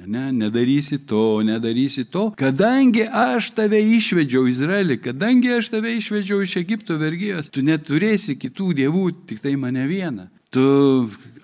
Ne, 0.08 0.28
nedarysi 0.32 1.00
to, 1.10 1.40
nedarysi 1.42 2.04
to, 2.06 2.28
kadangi 2.38 3.02
aš 3.10 3.50
tave 3.56 3.80
išvedžiau 3.98 4.46
Izraelį, 4.46 5.00
kadangi 5.08 5.50
aš 5.56 5.72
tave 5.74 5.90
išvedžiau 5.98 6.44
iš 6.44 6.54
Egipto 6.60 6.94
vergyjos, 7.00 7.50
tu 7.50 7.64
neturėsi 7.66 8.38
kitų 8.38 8.70
dievų, 8.78 9.08
tik 9.26 9.42
tai 9.42 9.56
mane 9.58 9.88
vieną. 9.90 10.28
Tu 10.54 10.62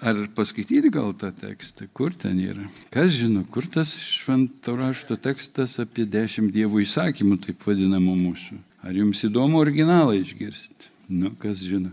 ar 0.01 0.21
paskaityti 0.37 0.93
gal 0.95 1.11
tą 1.19 1.33
tekstą, 1.35 1.89
kur 1.93 2.15
ten 2.17 2.39
yra? 2.41 2.69
Kas 2.95 3.11
žino, 3.19 3.43
kur 3.51 3.67
tas 3.67 3.91
švento 3.99 4.77
rašto 4.79 5.19
tekstas 5.21 5.77
apie 5.83 6.07
dešimt 6.09 6.55
dievų 6.55 6.87
įsakymų, 6.87 7.41
taip 7.43 7.67
vadinamų 7.67 8.15
mūsų? 8.23 8.61
Ar 8.85 8.93
jums 8.93 9.23
įdomu 9.25 9.59
originalą 9.63 10.15
išgirsti? 10.21 10.91
Nu, 11.09 11.33
kas 11.41 11.63
žino? 11.65 11.93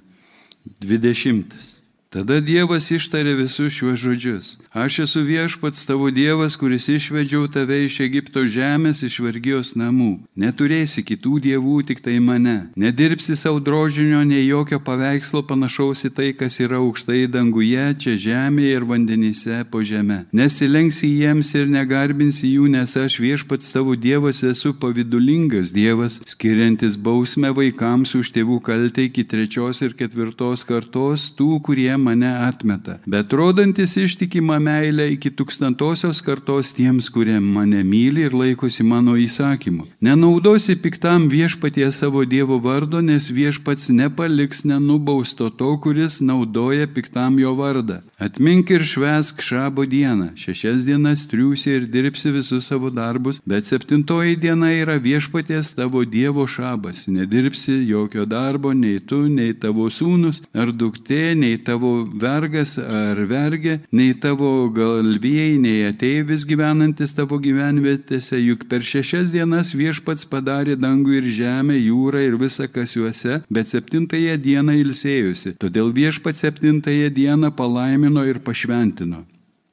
Dvidešimtas. 0.83 1.80
Tada 2.11 2.41
Dievas 2.43 2.89
ištarė 2.91 3.37
visus 3.39 3.71
šiuos 3.71 4.01
žodžius. 4.01 4.47
Aš 4.75 4.97
esu 5.05 5.21
viešpats 5.23 5.85
tavo 5.87 6.09
Dievas, 6.11 6.57
kuris 6.59 6.89
išvedžiau 6.91 7.45
tave 7.47 7.77
iš 7.85 8.01
Egipto 8.03 8.41
žemės, 8.43 8.99
iš 9.07 9.21
vergijos 9.23 9.69
namų. 9.79 10.09
Neturėsi 10.35 11.05
kitų 11.07 11.39
dievų, 11.45 11.77
tik 11.87 12.01
tai 12.03 12.17
mane. 12.19 12.57
Nedirbsi 12.75 13.37
savo 13.39 13.61
drožinio, 13.63 14.25
nei 14.27 14.41
jokio 14.43 14.81
paveikslo 14.83 15.45
panašaus 15.47 16.03
į 16.09 16.11
tai, 16.17 16.27
kas 16.35 16.59
yra 16.59 16.81
aukštai 16.83 17.29
danguje, 17.31 17.85
čia 18.03 18.17
žemėje 18.25 18.75
ir 18.75 18.87
vandenyse 18.91 19.61
po 19.71 19.79
žemę. 19.79 20.25
Nesilenksi 20.35 21.13
jiems 21.13 21.53
ir 21.55 21.71
negarbinsi 21.71 22.51
jų, 22.57 22.67
nes 22.75 22.97
aš 22.99 23.21
viešpats 23.23 23.71
tavo 23.71 23.95
Dievas 23.95 24.43
esu 24.43 24.73
pavidulingas 24.75 25.71
Dievas, 25.71 26.19
skiriantis 26.27 26.99
bausmę 26.99 27.55
vaikams 27.55 28.17
už 28.19 28.35
tėvų 28.35 28.59
kaltę 28.67 29.07
iki 29.07 29.23
trečios 29.23 29.79
ir 29.87 29.95
ketvirtos 29.95 30.67
kartos 30.67 31.31
tų, 31.39 31.53
kurie 31.63 32.00
mane 32.01 32.31
atmeta, 32.47 32.97
bet 33.05 33.33
rodantis 33.37 33.95
ištikimą 34.01 34.57
meilę 34.63 35.07
iki 35.15 35.31
tūkstantosios 35.37 36.21
kartos 36.25 36.73
tiems, 36.77 37.09
kurie 37.13 37.37
mane 37.39 37.83
myli 37.87 38.25
ir 38.27 38.35
laikosi 38.35 38.83
mano 38.87 39.15
įsakymų. 39.19 39.87
Nenaudosi 40.01 40.75
piktam 40.81 41.29
viešpatie 41.31 41.87
savo 41.91 42.25
Dievo 42.25 42.57
vardo, 42.63 43.01
nes 43.01 43.29
viešpats 43.31 43.89
nepaliks 43.93 44.65
nenubausto 44.65 45.49
to, 45.49 45.75
kuris 45.83 46.19
naudoja 46.25 46.87
piktam 46.87 47.39
jo 47.39 47.53
vardą. 47.59 48.01
Atmink 48.21 48.71
ir 48.71 48.83
švesk 48.85 49.41
šabo 49.41 49.85
dieną. 49.89 50.31
Šešias 50.37 50.85
dienas 50.85 51.25
triūsi 51.29 51.75
ir 51.77 51.87
dirbsi 51.89 52.31
visus 52.33 52.67
savo 52.69 52.91
darbus, 52.93 53.41
bet 53.45 53.65
septintoji 53.69 54.37
diena 54.41 54.71
yra 54.73 54.97
viešpaties 55.01 55.73
tavo 55.77 56.03
Dievo 56.05 56.47
šabas. 56.47 57.07
Nedirbsi 57.07 57.79
jokio 57.89 58.25
darbo, 58.25 58.73
nei 58.73 58.99
tu, 58.99 59.23
nei 59.27 59.53
tavo 59.53 59.89
sūnus, 59.89 60.43
ar 60.53 60.71
duktė, 60.71 61.33
nei 61.37 61.57
tavo 61.57 61.90
vergas 62.21 62.77
ar 62.81 63.19
vergė, 63.29 63.79
nei 63.95 64.13
tavo 64.13 64.69
galvėjai, 64.75 65.57
nei 65.61 65.87
ateivis 65.89 66.45
gyvenantis 66.49 67.15
tavo 67.17 67.39
gyvenvietėse, 67.41 68.39
juk 68.41 68.67
per 68.71 68.85
šešias 68.85 69.33
dienas 69.35 69.73
viešpats 69.77 70.27
padarė 70.31 70.77
dangų 70.79 71.19
ir 71.21 71.31
žemę, 71.41 71.77
jūrą 71.79 72.23
ir 72.27 72.39
visą, 72.41 72.69
kas 72.71 72.95
juose, 72.97 73.41
bet 73.49 73.71
septintąją 73.71 74.37
dieną 74.41 74.77
ilsėjusi. 74.85 75.57
Todėl 75.61 75.93
viešpats 75.95 76.45
septintąją 76.45 77.11
dieną 77.15 77.53
palaimino 77.57 78.25
ir 78.27 78.41
pašventino. 78.45 79.25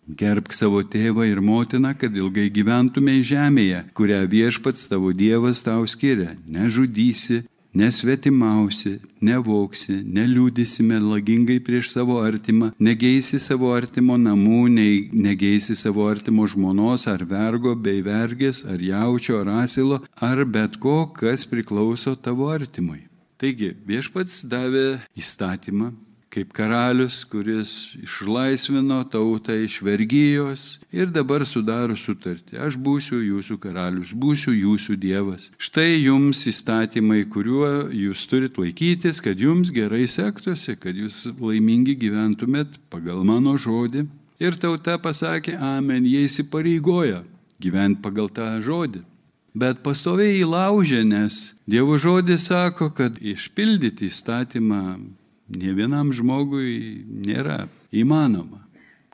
Gerbk 0.09 0.55
savo 0.57 0.81
tėvą 0.81 1.27
ir 1.29 1.43
motiną, 1.45 1.93
kad 2.01 2.15
ilgai 2.17 2.47
gyventumei 2.49 3.21
žemėje, 3.21 3.83
kurią 3.93 4.23
viešpats 4.33 4.87
tavo 4.89 5.13
Dievas 5.13 5.61
tau 5.67 5.85
skiria. 5.85 6.31
Nežudysi, 6.49 7.43
nesvetimausi, 7.79 8.99
nevoksi, 9.25 9.99
neliūdisi 10.17 10.85
melagingai 10.87 11.59
prieš 11.65 11.93
savo 11.95 12.19
artimą, 12.25 12.73
negeisi 12.83 13.41
savo 13.43 13.73
artimo 13.77 14.19
namų, 14.21 14.65
negeisi 15.13 15.77
savo 15.79 16.09
artimo 16.11 16.47
žmonos 16.51 17.07
ar 17.11 17.25
vergo, 17.29 17.75
bei 17.75 18.03
vergės, 18.05 18.65
ar 18.67 18.83
jaučio, 18.83 19.43
ar 19.43 19.53
asilo, 19.63 20.03
ar 20.21 20.45
bet 20.45 20.81
ko, 20.83 21.07
kas 21.15 21.47
priklauso 21.49 22.17
tavo 22.17 22.51
artimui. 22.53 23.05
Taigi 23.39 23.71
viešpats 23.87 24.43
davė 24.51 24.99
įstatymą, 25.19 25.93
kaip 26.33 26.53
karalius, 26.53 27.23
kuris 27.29 27.95
išlaisvino 28.03 29.01
tautą 29.13 29.57
iš 29.65 29.79
vergyjos 29.85 30.65
ir 30.93 31.09
dabar 31.13 31.45
sudaro 31.49 31.97
sutartį. 31.97 32.59
Aš 32.67 32.77
būsiu 32.77 33.21
jūsų 33.23 33.59
karalius, 33.63 34.13
būsiu 34.13 34.53
jūsų 34.53 34.99
dievas. 35.01 35.49
Štai 35.57 35.97
jums 35.97 36.45
įstatymai, 36.51 37.25
kuriuo 37.33 37.89
jūs 37.95 38.27
turit 38.29 38.61
laikytis, 38.61 39.23
kad 39.25 39.41
jums 39.41 39.73
gerai 39.75 40.05
sektųsi, 40.09 40.77
kad 40.77 40.97
jūs 40.97 41.25
laimingi 41.41 41.97
gyventumėt 41.99 42.81
pagal 42.93 43.25
mano 43.25 43.57
žodį. 43.57 44.07
Ir 44.39 44.55
tauta 44.61 44.99
pasakė, 45.03 45.57
amen, 45.59 46.05
jie 46.07 46.23
įsipareigoja 46.29 47.25
gyventi 47.59 48.03
pagal 48.05 48.29
tą 48.31 48.53
žodį. 48.63 49.03
Bet 49.59 49.81
pastoviai 49.83 50.37
įlaužė, 50.45 51.01
nes 51.09 51.57
Dievo 51.67 51.97
žodis 51.99 52.47
sako, 52.47 52.93
kad 52.95 53.17
išpildyti 53.19 54.07
įstatymą 54.07 54.83
ne 55.49 55.75
vienam 55.77 56.13
žmogui 56.15 57.05
nėra 57.09 57.67
įmanoma. 57.93 58.65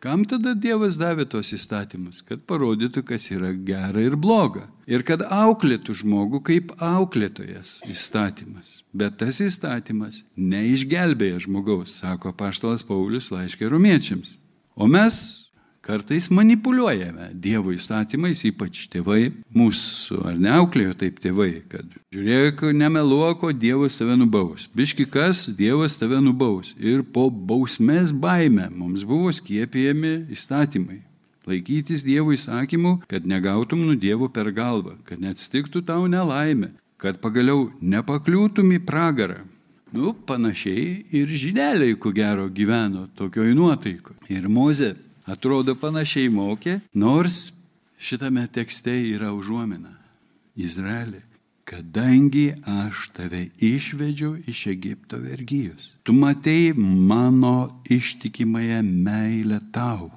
Kam 0.04 0.26
tada 0.28 0.52
Dievas 0.52 0.98
davė 1.00 1.24
tos 1.32 1.54
įstatymus? 1.56 2.18
Kad 2.28 2.42
parodytų, 2.44 3.00
kas 3.08 3.30
yra 3.32 3.54
gera 3.56 4.02
ir 4.04 4.18
bloga. 4.20 4.66
Ir 4.84 5.00
kad 5.00 5.22
auklėtų 5.24 5.96
žmogų 6.02 6.42
kaip 6.44 6.74
auklėtojas 6.76 7.78
įstatymas. 7.88 8.82
Bet 8.92 9.16
tas 9.22 9.40
įstatymas 9.40 10.20
neišgelbėja 10.36 11.40
žmogaus, 11.46 11.96
sako 12.02 12.34
paštalas 12.36 12.84
Paulius 12.84 13.30
laiškė 13.32 13.72
romiečiams. 13.72 14.36
O 14.76 14.90
mes 14.90 15.43
Kartais 15.84 16.30
manipuliuojame 16.32 17.26
Dievo 17.36 17.74
įstatymais, 17.74 18.40
ypač 18.48 18.86
tėvai, 18.88 19.34
mūsų 19.52 20.22
ar 20.30 20.38
neauklėjo 20.40 20.94
taip 21.02 21.18
tėvai, 21.20 21.58
kad 21.68 21.90
žiūrėk, 22.14 22.62
nemeluoko, 22.72 23.50
Dievas 23.52 23.98
tave 24.00 24.16
nubaus. 24.16 24.64
Biški 24.72 25.04
kas, 25.04 25.44
Dievas 25.58 25.98
tave 26.00 26.22
nubaus. 26.24 26.72
Ir 26.80 27.04
po 27.04 27.26
bausmės 27.28 28.16
baime 28.16 28.70
mums 28.72 29.04
buvo 29.04 29.28
skiepijami 29.36 30.22
įstatymai. 30.32 31.02
Laikytis 31.44 32.06
Dievo 32.08 32.32
įsakymų, 32.32 33.02
kad 33.10 33.28
negautum 33.28 33.84
nu 33.84 34.00
Dievo 34.00 34.32
per 34.32 34.48
galvą, 34.56 34.96
kad 35.04 35.20
neatsitiktų 35.20 35.84
tau 35.84 36.08
nelaimė, 36.08 36.72
kad 36.96 37.20
pagaliau 37.20 37.68
nepakliūtum 37.84 38.72
į 38.78 38.86
pragarą. 38.88 39.42
Nu, 39.94 40.16
panašiai 40.26 41.04
ir 41.14 41.28
žineliai, 41.28 41.94
ko 42.00 42.10
gero, 42.10 42.48
gyveno 42.48 43.04
tokioj 43.14 43.52
nuotaiko. 43.54 44.16
Ir 44.32 44.48
Moze 44.50 44.94
atrodo 45.26 45.74
panašiai 45.78 46.30
mokė, 46.32 46.78
nors 46.94 47.52
šitame 47.98 48.46
tekste 48.52 48.94
yra 49.14 49.32
užuomina. 49.34 49.94
Izraelį, 50.54 51.20
kadangi 51.66 52.52
aš 52.68 53.08
tave 53.16 53.48
išvedžiau 53.58 54.36
iš 54.50 54.66
Egipto 54.70 55.18
vergyjos, 55.18 55.90
tu 56.06 56.14
matei 56.14 56.72
mano 56.76 57.82
ištikimąją 57.90 58.82
meilę 58.84 59.58
tau. 59.74 60.12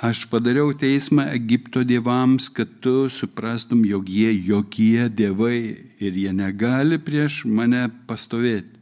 Aš 0.00 0.22
padariau 0.32 0.70
teismą 0.72 1.26
Egipto 1.28 1.82
dievams, 1.84 2.46
kad 2.48 2.68
tu 2.80 3.10
suprastum, 3.12 3.82
jog 3.84 4.08
jie 4.08 4.30
jokie 4.46 5.10
dievai 5.12 5.76
ir 6.00 6.16
jie 6.16 6.32
negali 6.32 6.96
prieš 6.96 7.42
mane 7.44 7.82
pastovėti. 8.08 8.79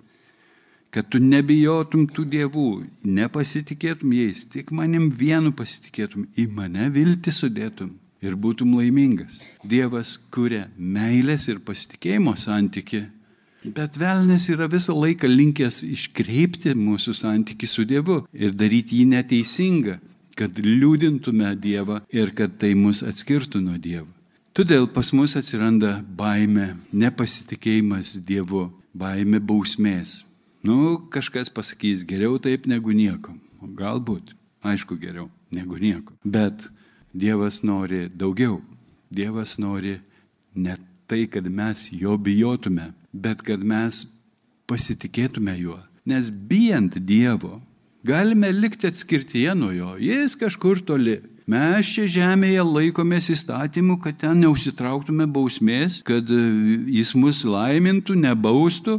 Kad 0.99 1.13
tu 1.15 1.21
nebijotum 1.23 2.09
tų 2.11 2.25
dievų, 2.27 2.69
nepasitikėtum 3.07 4.17
jais, 4.17 4.41
tik 4.51 4.73
manim 4.75 5.05
vienu 5.15 5.53
pasitikėtum, 5.55 6.25
į 6.35 6.49
mane 6.51 6.89
vilti 6.91 7.31
sudėtum 7.31 7.93
ir 8.19 8.35
būtum 8.35 8.73
laimingas. 8.75 9.45
Dievas 9.63 10.17
kuria 10.35 10.65
meilės 10.75 11.47
ir 11.53 11.63
pasitikėjimo 11.63 12.35
santyki, 12.35 13.05
bet 13.63 13.95
velnės 14.03 14.49
yra 14.51 14.67
visą 14.67 14.99
laiką 14.99 15.31
linkęs 15.31 15.85
iškreipti 15.87 16.75
mūsų 16.75 17.15
santyki 17.15 17.71
su 17.71 17.87
Dievu 17.87 18.25
ir 18.35 18.59
daryti 18.59 18.99
jį 18.99 19.07
neteisingą, 19.15 20.01
kad 20.35 20.59
liūdintume 20.59 21.55
Dievą 21.63 22.03
ir 22.11 22.35
kad 22.35 22.59
tai 22.59 22.75
mus 22.75 23.07
atskirtų 23.07 23.63
nuo 23.63 23.79
Dievo. 23.79 24.11
Todėl 24.51 24.91
pas 24.91 25.15
mus 25.15 25.39
atsiranda 25.39 26.01
baime, 26.03 26.73
nepasitikėjimas 26.91 28.17
Dievu, 28.27 28.73
baime 28.91 29.39
bausmės. 29.39 30.25
Nu, 30.69 30.99
kažkas 31.09 31.49
pasakys 31.49 32.03
geriau 32.05 32.37
taip 32.37 32.67
negu 32.69 32.93
nieko. 32.93 33.33
Galbūt, 33.79 34.35
aišku, 34.61 34.99
geriau 35.01 35.31
negu 35.55 35.79
nieko. 35.81 36.13
Bet 36.25 36.67
Dievas 37.17 37.63
nori 37.65 38.03
daugiau. 38.13 38.59
Dievas 39.09 39.57
nori 39.57 39.97
ne 40.53 40.77
tai, 41.09 41.25
kad 41.33 41.49
mes 41.49 41.87
jo 41.89 42.19
bijotume, 42.21 42.91
bet 43.13 43.41
kad 43.47 43.65
mes 43.65 44.03
pasitikėtume 44.69 45.57
juo. 45.57 45.79
Nes 46.05 46.29
bijant 46.29 47.01
Dievo, 47.01 47.63
galime 48.05 48.53
likti 48.53 48.93
atskirtyje 48.93 49.57
nuo 49.57 49.73
jo. 49.73 49.97
Jis 49.97 50.37
kažkur 50.37 50.85
toli. 50.85 51.23
Mes 51.49 51.89
čia 51.95 52.05
žemėje 52.13 52.61
laikomės 52.61 53.31
įstatymų, 53.33 54.03
kad 54.05 54.21
ten 54.21 54.43
neusitrauktume 54.45 55.25
bausmės, 55.33 56.03
kad 56.05 56.29
jis 56.29 57.15
mus 57.17 57.41
laimintų, 57.49 58.19
nebaustų, 58.21 58.99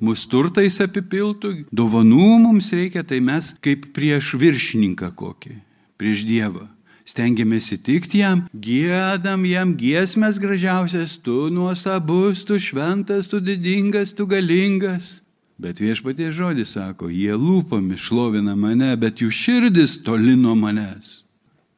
mus 0.00 0.26
turtais 0.28 0.80
apipiltų, 0.82 1.66
dovanų 1.70 2.28
mums 2.46 2.72
reikia, 2.76 3.04
tai 3.06 3.20
mes 3.24 3.52
kaip 3.62 3.90
prieš 3.96 4.34
viršininką 4.40 5.12
kokį, 5.16 5.56
prieš 6.00 6.26
Dievą 6.28 6.66
stengiamės 7.10 7.70
įtikti 7.74 8.22
jam, 8.22 8.44
gėdam 8.54 9.44
jam 9.48 9.74
giesmės 9.78 10.38
gražiausias, 10.42 11.16
tu 11.24 11.48
nuostabus, 11.52 12.44
tu 12.46 12.58
šventas, 12.60 13.30
tu 13.30 13.40
didingas, 13.42 14.14
tu 14.14 14.26
galingas. 14.30 15.20
Bet 15.60 15.82
viešpatie 15.82 16.30
žodis 16.32 16.72
sako, 16.76 17.10
jie 17.12 17.34
lūpomis 17.36 18.00
šlovina 18.00 18.54
mane, 18.56 18.94
bet 18.96 19.20
jų 19.20 19.28
širdis 19.34 19.98
toli 20.06 20.36
nuo 20.38 20.54
manęs. 20.56 21.20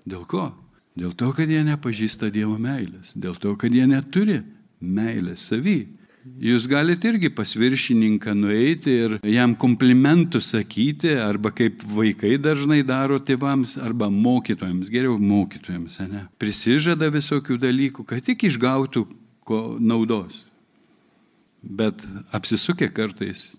Dėl 0.06 0.26
ko? 0.28 0.52
Dėl 0.98 1.14
to, 1.18 1.30
kad 1.34 1.50
jie 1.50 1.62
nepažįsta 1.66 2.28
Dievo 2.30 2.58
meilės, 2.60 3.14
dėl 3.16 3.34
to, 3.40 3.56
kad 3.58 3.72
jie 3.74 3.88
neturi 3.88 4.42
meilės 4.78 5.48
savy. 5.48 5.80
Jūs 6.22 6.68
galite 6.70 7.10
irgi 7.10 7.32
pas 7.34 7.50
viršininką 7.58 8.34
nueiti 8.38 8.92
ir 8.94 9.14
jam 9.26 9.56
komplimentų 9.58 10.38
sakyti, 10.42 11.16
arba 11.18 11.50
kaip 11.50 11.82
vaikai 11.82 12.36
dažnai 12.38 12.82
daro 12.86 13.18
tėvams, 13.18 13.74
arba 13.82 14.06
mokytojams, 14.06 14.90
geriau 14.92 15.16
mokytojams, 15.18 15.98
ne? 16.12 16.22
Prisižada 16.38 17.10
visokių 17.10 17.58
dalykų, 17.62 18.06
kad 18.06 18.22
tik 18.22 18.46
išgautų 18.46 19.02
naudos. 19.82 20.44
Bet 21.62 22.06
apsisukę 22.34 22.86
kartais 22.94 23.56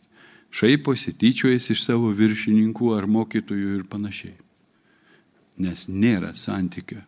šaiposi, 0.53 1.15
tyčiojasi 1.19 1.75
iš 1.75 1.83
savo 1.83 2.13
viršininkų 2.15 2.95
ar 2.95 3.09
mokytojų 3.11 3.75
ir 3.79 3.83
panašiai. 3.91 4.37
Nes 5.59 5.89
nėra 5.91 6.31
santykio. 6.31 7.03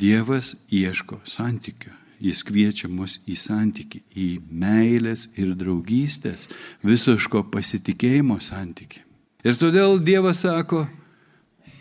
Dievas 0.00 0.54
ieško 0.72 1.20
santykio. 1.24 2.01
Jis 2.22 2.44
kviečia 2.46 2.86
mus 2.86 3.16
į 3.26 3.34
santyki, 3.38 4.02
į 4.14 4.28
meilės 4.46 5.26
ir 5.40 5.56
draugystės, 5.58 6.46
visoško 6.86 7.48
pasitikėjimo 7.50 8.38
santyki. 8.38 9.02
Ir 9.42 9.58
todėl 9.58 9.98
Dievas 9.98 10.44
sako, 10.44 10.84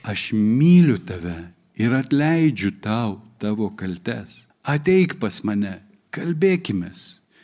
aš 0.01 0.31
myliu 0.33 0.97
tave 0.97 1.51
ir 1.77 1.93
atleidžiu 1.93 2.73
tau 2.81 3.19
tavo 3.41 3.69
kaltes. 3.77 4.47
Ateik 4.65 5.19
pas 5.21 5.43
mane, 5.45 5.77
kalbėkime. 6.13 6.89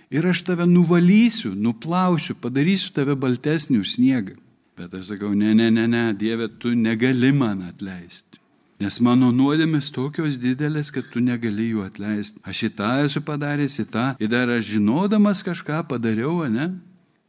Ir 0.09 0.25
aš 0.29 0.41
tave 0.47 0.65
nuvalysiu, 0.69 1.51
nuplausiu, 1.53 2.37
padarysiu 2.39 2.93
tave 2.95 3.17
baltesnį 3.19 3.81
už 3.83 3.97
sniegą. 3.97 4.37
Bet 4.77 4.93
aš 4.93 5.13
sakau, 5.13 5.33
ne, 5.33 5.53
ne, 5.57 5.69
ne, 5.73 5.87
ne, 5.89 6.03
Dieve, 6.13 6.47
tu 6.61 6.73
negali 6.77 7.33
man 7.33 7.63
atleisti. 7.65 8.36
Nes 8.77 8.99
mano 9.01 9.31
nuodėmės 9.33 9.89
tokios 9.93 10.37
didelės, 10.37 10.91
kad 10.93 11.07
tu 11.09 11.21
negali 11.23 11.71
jų 11.71 11.87
atleisti. 11.87 12.43
Aš 12.45 12.67
į 12.67 12.73
tą 12.77 12.91
esu 13.07 13.23
padaręs, 13.25 13.79
į 13.81 13.85
tą. 13.89 14.05
Ir 14.21 14.29
dar 14.29 14.51
aš 14.53 14.69
žinodamas 14.75 15.41
kažką 15.45 15.81
padariau, 15.89 16.43
ne? 16.51 16.69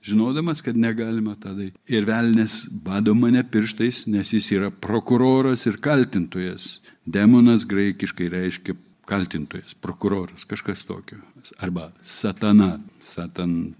Žinodamas, 0.04 0.60
kad 0.62 0.76
negalima 0.76 1.34
tą 1.40 1.54
daryti. 1.56 1.80
Ir 1.88 2.04
velnės 2.08 2.66
bado 2.84 3.16
mane 3.16 3.40
pirštais, 3.42 4.04
nes 4.12 4.34
jis 4.36 4.50
yra 4.58 4.68
prokuroras 4.70 5.64
ir 5.66 5.80
kaltintojas. 5.82 6.78
Demonas 7.08 7.64
graikiškai 7.68 8.28
reiškia 8.36 8.76
kaltintojas, 9.08 9.72
prokuroras, 9.80 10.44
kažkas 10.48 10.84
tokio. 10.84 11.18
Arba 11.64 11.88
satana, 12.04 12.76
satan 13.02 13.72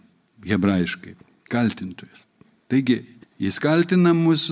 hebrajiškai, 0.48 1.14
kaltintojas. 1.52 2.24
Taigi, 2.72 3.02
jis 3.38 3.60
kaltina 3.60 4.14
mus 4.16 4.48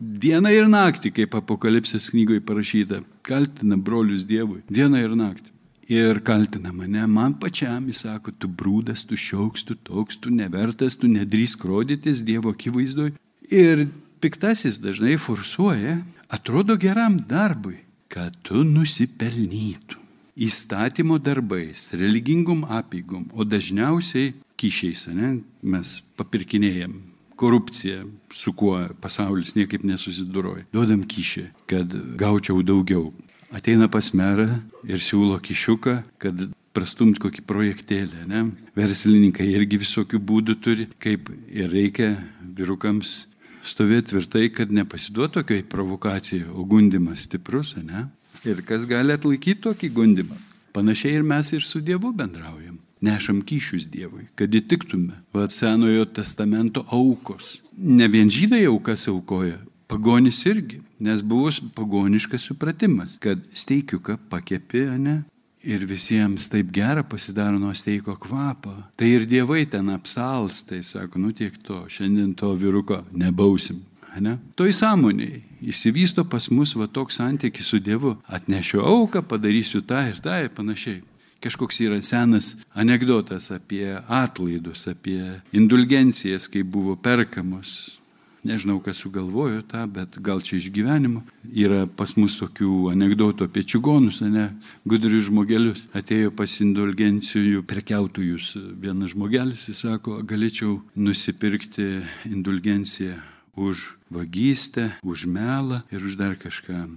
Dieną 0.00 0.48
ir 0.56 0.68
naktį, 0.72 1.10
kaip 1.12 1.34
apokalipsės 1.36 2.06
knygoje 2.14 2.40
parašyta, 2.40 3.02
kaltina 3.20 3.76
brolius 3.76 4.22
Dievui. 4.24 4.62
Dieną 4.72 5.02
ir 5.04 5.12
naktį. 5.12 5.52
Ir 5.92 6.22
kaltina 6.24 6.72
mane, 6.72 7.02
man 7.04 7.34
pačiam, 7.36 7.84
jis 7.90 8.06
sako, 8.06 8.32
tu 8.32 8.48
brūdas, 8.48 9.02
tu 9.04 9.18
šioks, 9.18 9.66
tu 9.68 9.76
toks, 9.76 10.16
tu 10.16 10.32
nevertas, 10.32 10.96
tu 10.96 11.10
nedrįsk 11.10 11.66
rodytis 11.68 12.22
Dievo 12.24 12.54
akivaizdoj. 12.54 13.12
Ir 13.52 13.84
piktasis 14.24 14.80
dažnai 14.80 15.18
forsuoja, 15.20 15.98
atrodo 16.32 16.78
geram 16.80 17.20
darbui, 17.28 17.82
kad 18.08 18.38
tu 18.46 18.64
nusipelnytum. 18.64 20.00
Įstatymo 20.40 21.20
darbais, 21.20 21.90
religingom 21.92 22.64
apygom, 22.72 23.28
o 23.36 23.44
dažniausiai 23.44 24.32
kyšiais, 24.56 25.10
ne, 25.12 25.34
mes 25.60 25.98
papirkinėjom 26.16 27.09
korupcija, 27.40 28.04
su 28.36 28.52
kuo 28.52 28.76
pasaulis 29.00 29.54
niekaip 29.56 29.84
nesusiduroja. 29.88 30.66
Duodam 30.74 31.06
kyšį, 31.08 31.46
kad 31.70 31.96
gaučiau 32.20 32.60
daugiau. 32.66 33.10
Ateina 33.50 33.88
pas 33.90 34.12
merą 34.14 34.46
ir 34.86 35.02
siūlo 35.02 35.40
kišiuką, 35.42 35.96
kad 36.22 36.44
prastumt 36.76 37.18
kokį 37.22 37.42
projektėlį. 37.48 38.26
Ne? 38.30 38.44
Verslininkai 38.78 39.48
irgi 39.56 39.80
visokių 39.82 40.20
būdų 40.22 40.56
turi, 40.62 40.86
kaip 41.02 41.32
ir 41.50 41.72
reikia 41.72 42.12
vyrukams 42.44 43.24
stovėti 43.66 44.14
tvirtai, 44.14 44.46
kad 44.54 44.72
nepasiduotų 44.72 45.40
tokiai 45.40 45.64
provokacijai, 45.68 46.46
o 46.54 46.64
gundimas 46.64 47.26
stiprus, 47.26 47.74
ne? 47.76 48.06
Ir 48.48 48.62
kas 48.64 48.86
gali 48.88 49.12
atlaikyti 49.12 49.66
tokį 49.66 49.90
gundimą? 49.96 50.38
Panašiai 50.72 51.18
ir 51.18 51.26
mes 51.26 51.50
ir 51.52 51.66
su 51.66 51.82
Dievu 51.84 52.14
bendraujam. 52.16 52.78
Nešam 53.00 53.40
kyšius 53.42 53.88
Dievui, 53.88 54.26
kad 54.36 54.52
įtiktume. 54.52 55.22
Vat 55.32 55.54
senojo 55.54 56.04
testamento 56.04 56.84
aukos 56.92 57.60
ne 57.80 58.08
vien 58.08 58.30
žydai 58.30 58.66
aukas 58.68 59.08
aukoja, 59.08 59.58
pagonis 59.88 60.44
irgi, 60.46 60.80
nes 61.00 61.22
buvo 61.22 61.50
pagoniškas 61.74 62.44
supratimas, 62.50 63.16
kad 63.20 63.40
steikiuką 63.54 64.18
pakepi, 64.30 64.86
ne? 65.00 65.22
Ir 65.60 65.84
visiems 65.84 66.46
taip 66.48 66.70
gera 66.72 67.02
pasidaro 67.04 67.58
nuo 67.60 67.74
steiko 67.76 68.14
kvapo. 68.16 68.72
Tai 68.96 69.08
ir 69.08 69.26
dievai 69.28 69.66
ten 69.68 69.90
apsals, 69.92 70.62
tai 70.64 70.80
sako, 70.84 71.20
nu 71.20 71.34
tiek 71.36 71.58
to, 71.60 71.82
šiandien 71.88 72.32
to 72.32 72.54
vyruko 72.56 73.02
nebausim. 73.12 73.82
Ne? 74.20 74.38
Toj 74.56 74.72
sąmoniai 74.74 75.42
įsivysto 75.60 76.24
pas 76.26 76.48
mus 76.50 76.72
va 76.74 76.88
toks 76.88 77.20
santykis 77.20 77.68
su 77.70 77.78
Dievu. 77.78 78.16
Atnešiu 78.26 78.80
auką, 78.82 79.22
padarysiu 79.22 79.84
tą 79.86 80.00
ir 80.08 80.18
tą 80.24 80.40
ir 80.40 80.48
panašiai. 80.56 81.02
Kažkoks 81.40 81.80
yra 81.80 82.02
senas 82.04 82.58
anegdotas 82.76 83.50
apie 83.54 83.96
atlaidus, 84.08 84.84
apie 84.90 85.40
indulgencijas, 85.56 86.50
kai 86.52 86.62
buvo 86.62 86.96
perkamos. 87.00 87.96
Nežinau, 88.44 88.78
kas 88.80 88.96
sugalvojo 89.02 89.60
tą, 89.68 89.82
bet 89.92 90.16
gal 90.24 90.40
čia 90.40 90.56
iš 90.56 90.70
gyvenimo. 90.72 91.20
Yra 91.52 91.84
pas 91.84 92.14
mus 92.16 92.38
tokių 92.40 92.88
anegdotų 92.92 93.44
apie 93.48 93.66
čigonus, 93.68 94.22
ne, 94.24 94.46
gudrius 94.88 95.26
žmogelius. 95.28 95.82
Atėjo 95.96 96.32
pas 96.32 96.54
indulgencijų 96.64 97.64
prekiautojus 97.68 98.54
vienas 98.80 99.12
žmogelis, 99.12 99.66
jis 99.68 99.84
sako, 99.84 100.22
galėčiau 100.24 100.78
nusipirkti 100.96 101.90
indulgenciją 102.32 103.18
už 103.60 103.84
vagystę, 104.08 104.90
už 105.04 105.28
melą 105.28 105.82
ir 105.92 106.00
už 106.00 106.16
dar 106.16 106.32
kažką. 106.40 106.88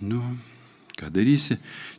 Nu, 0.00 0.22
ką 0.96 1.12
darysi, 1.12 1.58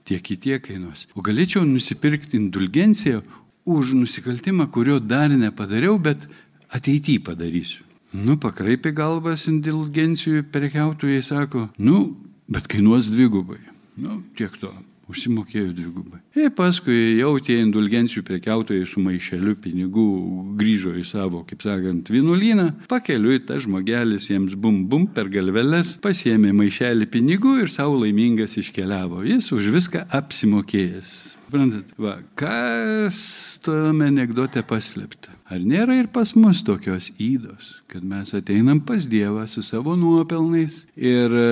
tiek 0.09 0.31
į 0.33 0.39
tiek 0.45 0.65
kainuos. 0.65 1.05
O 1.15 1.23
galėčiau 1.25 1.65
nusipirkti 1.67 2.39
indulgenciją 2.39 3.21
už 3.69 3.93
nusikaltimą, 3.99 4.69
kurio 4.73 4.97
dar 4.99 5.29
nepadariau, 5.29 5.99
bet 6.01 6.25
ateityje 6.73 7.23
padarysiu. 7.29 7.85
Nu, 8.17 8.39
pakraipė 8.41 8.91
galvas 8.97 9.45
indulgencijų 9.51 10.47
prekiautojai, 10.49 11.21
sako, 11.21 11.67
nu, 11.77 12.15
bet 12.49 12.65
kainuos 12.71 13.11
dvigubai. 13.13 13.61
Nu, 14.01 14.23
tiek 14.37 14.55
to 14.57 14.73
užsimokėjo 15.09 15.71
dvigubai. 15.73 16.21
Ir 16.37 16.51
paskui 16.57 17.17
jau 17.19 17.33
tie 17.43 17.59
indulgencijų 17.63 18.23
prekiautojai 18.27 18.85
su 18.89 19.01
maišeliu 19.03 19.55
pinigų 19.63 20.07
grįžo 20.59 20.93
į 20.99 21.05
savo, 21.07 21.43
kaip 21.49 21.65
sakant, 21.65 22.11
vienuolyną, 22.13 22.69
pakeliui 22.91 23.41
tas 23.47 23.65
žmogelis 23.65 24.29
jiems 24.29 24.55
bum 24.59 24.83
bum 24.89 25.07
per 25.13 25.31
galveles, 25.33 25.97
pasiemė 26.03 26.53
maišelį 26.61 27.09
pinigų 27.09 27.59
ir 27.63 27.73
savo 27.73 27.99
laimingas 28.03 28.57
iškeliavo. 28.61 29.25
Jis 29.27 29.51
už 29.55 29.73
viską 29.79 30.05
apsimokėjęs. 30.21 31.38
Suprantat, 31.49 31.95
va, 31.97 32.11
kas 32.37 33.57
tame 33.65 34.05
anegdote 34.11 34.61
paslėpta? 34.69 35.31
Ar 35.49 35.63
nėra 35.65 35.95
ir 35.97 36.11
pas 36.13 36.35
mus 36.37 36.59
tokios 36.61 37.07
įdos, 37.17 37.71
kad 37.89 38.03
mes 38.05 38.35
ateinam 38.37 38.83
pas 38.85 39.07
Dievą 39.09 39.47
su 39.49 39.63
savo 39.65 39.95
nuopelnais 39.97 40.83
ir 40.93 41.33
e, 41.33 41.47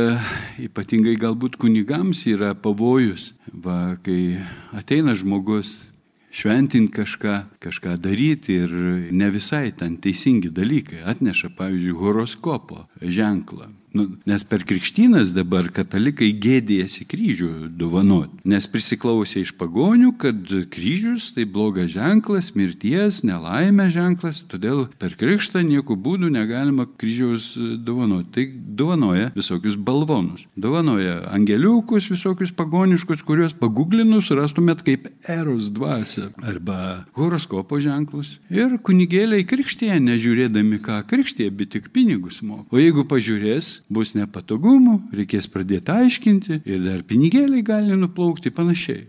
ypatingai 0.68 1.16
galbūt 1.18 1.58
kunigams 1.58 2.22
yra 2.30 2.52
pavojus, 2.54 3.32
va, 3.50 3.98
kai 4.06 4.38
ateina 4.78 5.18
žmogus 5.18 5.88
šventinti 6.30 6.94
kažką, 6.94 7.40
kažką 7.66 7.98
daryti 7.98 8.62
ir 8.68 8.78
ne 9.10 9.32
visai 9.34 9.72
ten 9.74 9.98
teisingi 9.98 10.54
dalykai 10.54 11.02
atneša, 11.10 11.56
pavyzdžiui, 11.58 11.98
horoskopo 11.98 12.86
ženklą. 13.02 13.72
Nu, 13.96 14.04
nes 14.28 14.44
per 14.44 14.66
krikštynas 14.68 15.32
dabar 15.32 15.70
katalikai 15.72 16.34
gėdėjasi 16.36 17.06
kryžių 17.08 17.50
dovanoti, 17.80 18.36
nes 18.44 18.68
prisiklausė 18.68 19.46
iš 19.46 19.54
pagonių, 19.58 20.12
kad 20.20 20.52
kryžius 20.74 21.30
tai 21.34 21.46
blogas 21.48 21.94
ženklas, 21.96 22.52
mirties, 22.60 23.22
nelaimė 23.26 23.88
ženklas, 23.94 24.44
todėl 24.52 24.86
per 25.00 25.16
krikštą 25.18 25.64
nieku 25.66 25.96
būdų 25.96 26.30
negalima 26.36 26.86
kryžiaus 27.00 27.54
dovanoti. 27.88 28.28
Tai 28.36 28.46
dovanoja 28.78 29.32
visokius 29.38 29.80
balvonus, 29.80 30.44
dovanoja 30.60 31.22
angeliukus 31.32 32.10
visokius 32.12 32.52
pagoniškus, 32.60 33.24
kuriuos 33.26 33.56
paguglinus 33.58 34.34
rastumėt 34.36 34.84
kaip 34.86 35.08
eros 35.32 35.72
dvasia 35.74 36.28
arba 36.44 37.08
horoskopo 37.18 37.80
ženklus. 37.82 38.36
Ir 38.52 38.78
kunigėliai 38.84 39.48
krikštėje, 39.48 39.98
nežiūrėdami 40.12 40.84
ką 40.84 41.00
krikštėje, 41.08 41.56
bet 41.56 41.74
tik 41.78 41.90
pinigus 41.96 42.44
moka. 42.44 42.68
O 42.76 42.84
jeigu 42.84 43.08
pažiūrės, 43.08 43.87
bus 43.90 44.14
nepatogumų, 44.18 44.98
reikės 45.16 45.48
pradėti 45.52 45.94
aiškinti 45.94 46.62
ir 46.68 46.84
dar 46.84 47.04
pinigėliai 47.08 47.64
gali 47.66 47.98
nuplaukti 48.00 48.52
panašiai. 48.54 49.06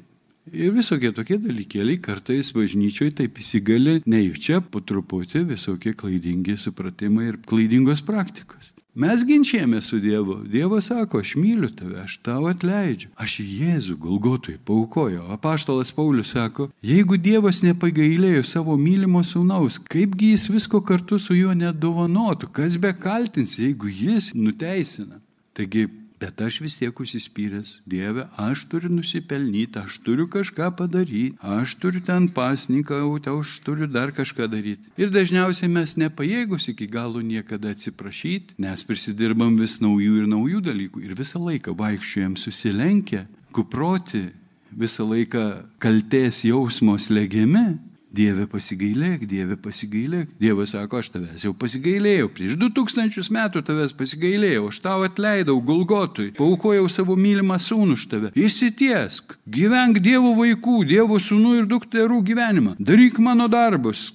Ir 0.49 0.73
visokie 0.73 1.11
tokie 1.13 1.37
dalykėliai 1.43 2.01
kartais 2.01 2.55
bažnyčioje 2.57 3.19
taip 3.21 3.37
įsigali, 3.43 3.99
neįčia 4.09 4.63
po 4.65 4.81
truputį 4.81 5.45
visokie 5.51 5.93
klaidingi 5.99 6.57
supratimai 6.57 7.33
ir 7.35 7.41
klaidingos 7.45 8.01
praktikos. 8.07 8.73
Mes 8.95 9.25
ginčiame 9.27 9.83
su 9.83 9.99
Dievu. 9.99 10.41
Dievas 10.45 10.87
sako, 10.87 11.19
aš 11.19 11.35
myliu 11.37 11.69
tave, 11.71 12.01
aš 12.03 12.17
tau 12.25 12.49
atleidžiu. 12.51 13.11
Aš 13.17 13.39
Jėzų 13.41 13.95
Golgotui 14.01 14.57
paukojo. 14.65 15.29
Apaštalas 15.35 15.93
Paulius 15.95 16.33
sako, 16.35 16.71
jeigu 16.83 17.17
Dievas 17.17 17.61
nepagailėjo 17.63 18.43
savo 18.43 18.77
mylimo 18.81 19.23
sūnaus, 19.23 19.79
kaipgi 19.93 20.33
jis 20.33 20.49
visko 20.51 20.81
kartu 20.81 21.21
su 21.23 21.37
juo 21.39 21.55
nedovanotų, 21.55 22.51
kas 22.53 22.81
be 22.81 22.91
kaltins, 22.97 23.59
jeigu 23.61 23.93
jis 23.93 24.33
nuteisina. 24.35 25.21
Taigi 25.55 25.87
Bet 26.19 26.41
aš 26.43 26.59
vis 26.65 26.75
tiek 26.81 27.01
užsispyręs, 27.01 27.77
Dieve, 27.87 28.25
aš 28.35 28.65
turiu 28.71 28.91
nusipelnyti, 28.91 29.79
aš 29.79 30.01
turiu 30.03 30.27
kažką 30.27 30.73
padaryti, 30.75 31.37
aš 31.39 31.77
turiu 31.79 32.03
ten 32.03 32.27
pasnikauti, 32.35 33.31
aš 33.31 33.61
turiu 33.63 33.87
dar 33.87 34.11
kažką 34.11 34.49
daryti. 34.51 34.91
Ir 34.99 35.13
dažniausiai 35.15 35.71
mes 35.71 35.95
nepajėgus 36.01 36.73
iki 36.73 36.89
galo 36.91 37.23
niekada 37.23 37.71
atsiprašyti, 37.71 38.59
nes 38.59 38.83
prisidirbam 38.89 39.55
vis 39.61 39.79
naujų 39.85 40.25
ir 40.25 40.27
naujų 40.33 40.65
dalykų 40.73 41.05
ir 41.07 41.15
visą 41.19 41.39
laiką 41.45 41.77
vaikščiojam 41.79 42.35
susilenkę, 42.35 43.29
kuproti, 43.55 44.27
visą 44.75 45.07
laiką 45.07 45.45
kalties 45.79 46.43
jausmos 46.51 47.13
legiami 47.15 47.79
Dieve 48.09 48.47
pasigailėk, 48.49 49.27
Dieve 49.29 49.57
pasigailėk. 49.61 50.31
Dievas 50.41 50.73
sako, 50.73 51.03
aš 51.03 51.11
tavęs 51.13 51.45
jau 51.45 51.53
pasigailėjau. 51.57 52.31
Prieš 52.33 52.57
2000 52.61 53.33
metų 53.37 53.63
tavęs 53.69 53.93
pasigailėjau, 53.99 54.69
aš 54.73 54.81
tau 54.85 55.03
atleidau 55.05 55.59
Golgotui, 55.65 56.31
paukojau 56.39 56.89
savo 56.93 57.19
mylimą 57.21 57.59
sūnų 57.61 57.99
už 57.99 58.07
tave. 58.09 58.31
Įsitiesk, 58.39 59.37
gyvenk 59.45 60.01
Dievo 60.05 60.33
vaikų, 60.39 60.79
Dievo 60.89 61.21
sūnų 61.21 61.59
ir 61.61 61.69
dukterų 61.69 62.23
gyvenimą. 62.31 62.79
Daryk 62.81 63.21
mano 63.21 63.51
darbus, 63.53 64.09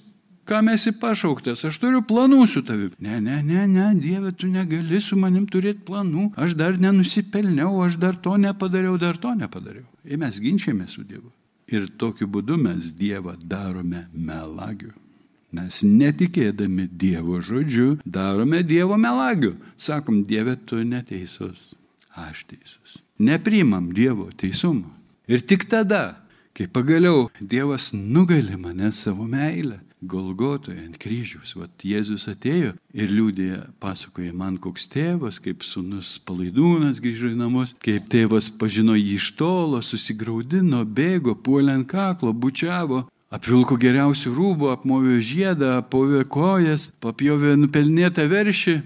kam 0.44 0.72
esi 0.74 0.90
pašauktas, 0.98 1.62
aš 1.70 1.78
turiu 1.78 2.02
planų 2.02 2.42
su 2.50 2.64
tavimi. 2.66 2.98
Ne, 2.98 3.20
ne, 3.22 3.38
ne, 3.46 3.68
ne, 3.70 3.86
Dieve, 4.00 4.34
tu 4.34 4.50
negali 4.50 5.00
su 5.00 5.16
manim 5.20 5.46
turėti 5.46 5.86
planų, 5.86 6.32
aš 6.34 6.58
dar 6.58 6.82
nenusipelniau, 6.82 7.78
aš 7.86 8.00
dar 8.02 8.18
to 8.18 8.34
nepadariau, 8.42 8.98
dar 8.98 9.22
to 9.22 9.38
nepadariau. 9.38 9.86
Ir 10.04 10.18
mes 10.20 10.42
ginčiame 10.42 10.90
su 10.90 11.06
Dievu. 11.06 11.30
Ir 11.74 11.88
tokiu 11.98 12.28
būdu 12.30 12.58
mes 12.60 12.92
Dievą 12.98 13.34
darome 13.40 14.06
melagiu. 14.14 14.92
Mes 15.54 15.80
netikėdami 15.86 16.88
Dievo 17.02 17.38
žodžiu 17.42 17.98
darome 18.04 18.62
Dievo 18.66 18.98
melagiu. 18.98 19.54
Sakom, 19.78 20.24
Dieve, 20.26 20.56
tu 20.56 20.82
neteisus, 20.82 21.74
aš 22.14 22.44
teisus. 22.50 22.98
Neprimam 23.18 23.92
Dievo 23.94 24.30
teisumą. 24.34 24.90
Ir 25.30 25.44
tik 25.46 25.68
tada, 25.70 26.18
kai 26.54 26.66
pagaliau 26.66 27.28
Dievas 27.40 27.92
nugali 27.94 28.58
mane 28.58 28.90
savo 28.92 29.28
meilę, 29.30 29.78
Golgotoje 30.10 30.82
ant 30.82 30.98
kryžiaus. 31.00 31.54
Vat 31.58 31.84
Jėzus 31.86 32.26
atėjo 32.30 32.74
ir 32.94 33.10
liūdė, 33.12 33.48
pasakoja 33.82 34.34
man, 34.36 34.58
koks 34.62 34.86
tėvas, 34.92 35.40
kaip 35.42 35.64
sunus 35.66 36.14
palaidūnas 36.26 37.00
grįžo 37.04 37.32
į 37.32 37.38
namus, 37.40 37.74
kaip 37.84 38.08
tėvas 38.12 38.50
pažino 38.60 38.96
jį 38.98 39.16
iš 39.18 39.32
tolo, 39.38 39.82
susigaudino, 39.82 40.84
bėgo, 40.84 41.36
puolė 41.36 41.78
ant 41.78 41.90
kaklo, 41.90 42.32
bučiavo. 42.32 43.04
Apvilko 43.34 43.74
geriausių 43.80 44.30
rūbų, 44.36 44.68
apmovė 44.70 45.16
žiedą, 45.24 45.78
apmovė 45.80 46.22
kojas, 46.30 46.92
papjovė 47.02 47.56
nupelnėtą 47.58 48.28
veršį, 48.30 48.76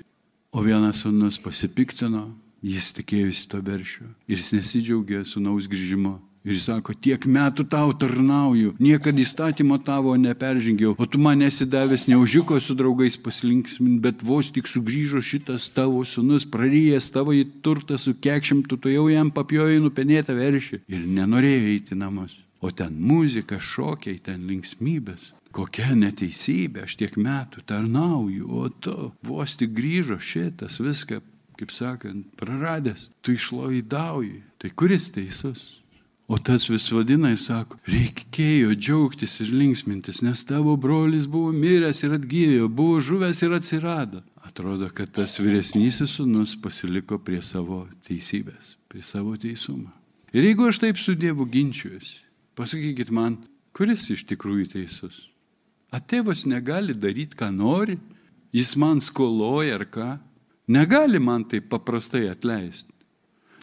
o 0.56 0.62
vienas 0.64 1.02
sunus 1.04 1.36
pasipiktino, 1.42 2.30
jis 2.64 2.92
tikėjusi 2.96 3.44
to 3.52 3.60
veršiu 3.62 4.08
ir 4.26 4.38
jis 4.38 4.54
nesidžiaugė 4.56 5.24
sunaus 5.28 5.68
grįžimo. 5.70 6.16
Ir 6.46 6.58
sako, 6.62 6.94
tiek 6.94 7.24
metų 7.26 7.66
tau 7.68 7.90
tarnauju, 7.98 8.76
niekada 8.78 9.20
įstatymo 9.20 9.80
tavo 9.84 10.14
neperžengiau, 10.16 10.94
o 10.94 11.06
tu 11.06 11.18
man 11.18 11.42
esi 11.42 11.66
davęs 11.66 12.06
neužiko 12.08 12.60
su 12.62 12.76
draugais 12.78 13.18
paslinksmin, 13.20 13.98
bet 14.04 14.22
vos 14.24 14.52
tik 14.54 14.70
sugrįžo 14.70 15.20
šitas 15.24 15.66
tavo 15.74 16.04
sunus, 16.06 16.46
prarijęs 16.48 17.10
tavo 17.12 17.34
į 17.34 17.44
turtą 17.64 17.98
su 17.98 18.14
kekšimtu, 18.22 18.78
tu 18.78 18.92
jau 18.92 19.08
jam 19.10 19.32
papjojai 19.34 19.80
nupenėtą 19.82 20.36
veršį 20.38 20.84
ir 20.86 21.08
nenorėjo 21.18 21.72
eiti 21.74 21.98
namus. 21.98 22.38
O 22.60 22.70
ten 22.74 22.96
muzika, 22.98 23.60
šokiai, 23.62 24.18
ten 24.18 24.46
linksmybės. 24.48 25.32
Kokia 25.54 25.94
neteisybė, 25.94 26.84
aš 26.86 26.96
tiek 26.98 27.14
metų 27.18 27.62
tarnauju, 27.70 28.48
o 28.50 28.66
tu 28.68 29.12
vos 29.26 29.54
tik 29.58 29.76
grįžo 29.76 30.18
šitas 30.18 30.80
viską, 30.82 31.20
kaip 31.58 31.74
sakant, 31.74 32.26
praradęs, 32.38 33.08
tu 33.22 33.34
išloidauji. 33.34 34.42
Tai 34.58 34.70
kuris 34.74 35.10
teisus? 35.14 35.84
O 36.28 36.36
tas 36.36 36.66
vis 36.68 36.90
vadina 36.92 37.30
ir 37.32 37.40
sako, 37.40 37.78
reikėjo 37.88 38.74
džiaugtis 38.76 39.38
ir 39.40 39.52
linksmintis, 39.56 40.18
nes 40.20 40.42
tavo 40.44 40.74
brolis 40.76 41.24
buvo 41.24 41.54
miręs 41.56 42.02
ir 42.04 42.18
atgyjo, 42.18 42.66
buvo 42.68 42.98
žuvęs 43.00 43.40
ir 43.46 43.54
atsirado. 43.56 44.20
Atrodo, 44.44 44.90
kad 44.92 45.08
tas 45.16 45.38
vyresnysis 45.40 46.18
sunus 46.18 46.52
pasiliko 46.60 47.16
prie 47.16 47.40
savo 47.40 47.86
teisybės, 48.04 48.74
prie 48.92 49.00
savo 49.00 49.32
teisumo. 49.40 49.88
Ir 50.36 50.44
jeigu 50.44 50.68
aš 50.68 50.82
taip 50.82 51.00
su 51.00 51.14
Dievu 51.16 51.46
ginčiuosi, 51.48 52.20
pasakykit 52.60 53.08
man, 53.08 53.38
kuris 53.72 54.04
iš 54.12 54.26
tikrųjų 54.28 54.66
teisus? 54.74 55.30
Atėvas 55.96 56.44
negali 56.44 56.92
daryti, 56.92 57.38
ką 57.40 57.48
nori, 57.56 57.96
jis 58.52 58.74
man 58.76 59.00
skoloja 59.00 59.78
ar 59.80 59.86
ką. 59.88 60.10
Negali 60.68 61.16
man 61.16 61.48
taip 61.48 61.70
paprastai 61.72 62.26
atleisti, 62.28 62.92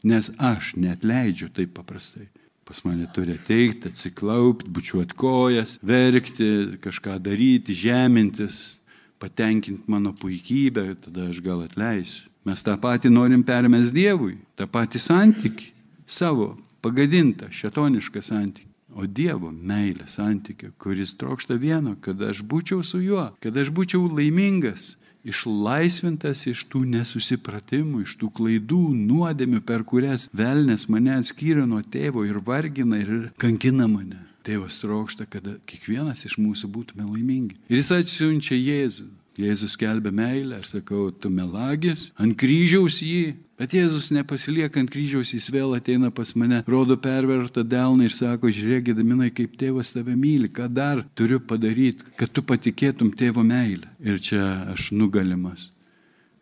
nes 0.10 0.32
aš 0.42 0.74
netleidžiu 0.82 1.52
taip 1.54 1.76
paprastai. 1.78 2.26
Pas 2.66 2.82
mane 2.86 3.06
turi 3.14 3.36
ateiti, 3.38 3.92
atsiklaupti, 3.92 4.72
bučiuoti 4.74 5.14
kojas, 5.14 5.78
verkti, 5.86 6.80
kažką 6.82 7.20
daryti, 7.22 7.78
žemintis. 7.78 8.80
patenkinti 9.20 9.84
mano 9.88 10.14
puikybę, 10.14 10.96
tada 10.96 11.30
aš 11.30 11.40
gal 11.42 11.64
atleisiu. 11.64 12.28
Mes 12.46 12.62
tą 12.62 12.76
patį 12.78 13.10
norim 13.10 13.44
permės 13.48 13.90
Dievui, 13.96 14.36
tą 14.60 14.68
patį 14.70 15.00
santyki, 15.02 15.72
savo 16.06 16.58
pagadintą, 16.84 17.50
šetonišką 17.50 18.22
santyki. 18.22 18.70
O 18.96 19.08
Dievo 19.08 19.50
meilė 19.52 20.06
santykio, 20.08 20.70
kuris 20.80 21.16
trokšta 21.20 21.58
vieno, 21.60 21.96
kad 22.02 22.22
aš 22.22 22.44
būčiau 22.48 22.84
su 22.86 23.02
juo, 23.04 23.26
kad 23.44 23.58
aš 23.58 23.74
būčiau 23.76 24.06
laimingas, 24.08 24.94
išlaisvintas 25.26 26.46
iš 26.52 26.66
tų 26.72 26.84
nesusipratimų, 26.94 28.04
iš 28.06 28.16
tų 28.22 28.30
klaidų, 28.38 28.84
nuodėmių, 28.96 29.62
per 29.66 29.84
kurias 29.88 30.30
velnės 30.36 30.88
mane 30.94 31.18
atskyrė 31.18 31.66
nuo 31.70 31.82
tėvo 31.82 32.26
ir 32.28 32.40
vargina 32.46 33.02
ir 33.02 33.30
kankina 33.42 33.90
mane. 33.92 34.22
Tėvas 34.46 34.78
trokšta, 34.84 35.26
kad 35.26 35.48
kiekvienas 35.66 36.22
iš 36.28 36.38
mūsų 36.38 36.70
būtume 36.70 37.08
laimingi. 37.10 37.58
Ir 37.66 37.80
jis 37.82 37.92
atsiunčia 37.96 38.58
Jėzų. 38.60 39.08
Jėzus 39.40 39.76
kelbė 39.80 40.12
meilę, 40.16 40.62
aš 40.62 40.78
sakau, 40.78 41.10
tu 41.12 41.32
melagis, 41.34 42.10
ant 42.22 42.38
kryžiaus 42.40 43.02
jį. 43.04 43.36
Bet 43.56 43.72
Jėzus 43.72 44.10
nepasilieka 44.12 44.82
ant 44.82 44.92
kryžiaus, 44.92 45.32
jis 45.32 45.48
vėl 45.54 45.78
ateina 45.78 46.10
pas 46.12 46.34
mane, 46.36 46.62
rodo 46.68 46.98
pervertą 47.00 47.64
delną 47.64 48.10
ir 48.10 48.16
sako, 48.16 48.52
žiūrėk, 48.52 48.90
Gedaminai, 48.90 49.30
kaip 49.36 49.56
tėvas 49.60 49.94
tave 49.96 50.16
myli, 50.20 50.50
ką 50.52 50.68
dar 50.72 51.04
turiu 51.16 51.40
padaryti, 51.40 52.04
kad 52.20 52.34
tu 52.36 52.44
patikėtum 52.44 53.14
tėvo 53.16 53.46
meilę. 53.48 53.88
Ir 54.04 54.20
čia 54.20 54.44
aš 54.74 54.92
nugalimas. 54.92 55.70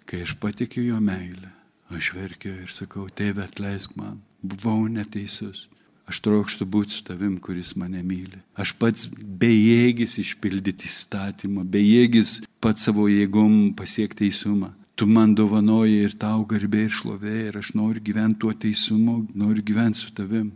Kai 0.09 0.23
aš 0.25 0.33
patikiu 0.41 0.87
jo 0.87 0.97
meilę, 1.01 1.53
aš 1.93 2.13
verkiu 2.17 2.55
ir 2.65 2.73
sakau, 2.73 3.05
tėve 3.09 3.45
atleisk 3.45 3.93
man, 3.97 4.17
buvau 4.41 4.87
neteisus. 4.89 5.67
Aš 6.09 6.19
trokštų 6.25 6.67
būti 6.67 6.97
su 6.97 7.03
tavim, 7.07 7.37
kuris 7.39 7.75
mane 7.79 8.01
myli. 8.03 8.41
Aš 8.59 8.73
pats 8.79 9.07
bejėgis 9.13 10.17
išpildyti 10.19 10.89
įstatymą, 10.89 11.63
bejėgis 11.63 12.41
pats 12.63 12.89
savo 12.89 13.07
jėgom 13.07 13.71
pasiekti 13.77 14.25
teisumą. 14.25 14.73
Tu 14.99 15.07
man 15.09 15.33
dovanoji 15.33 16.03
ir 16.05 16.17
tau 16.19 16.43
garbė 16.45 16.83
ir 16.87 16.93
šlovė 16.93 17.37
ir 17.47 17.61
aš 17.61 17.71
noriu 17.77 18.03
gyventi 18.03 18.43
tuo 18.43 18.51
teisumu, 18.53 19.23
noriu 19.33 19.63
gyventi 19.65 20.03
su 20.03 20.11
tavim. 20.13 20.51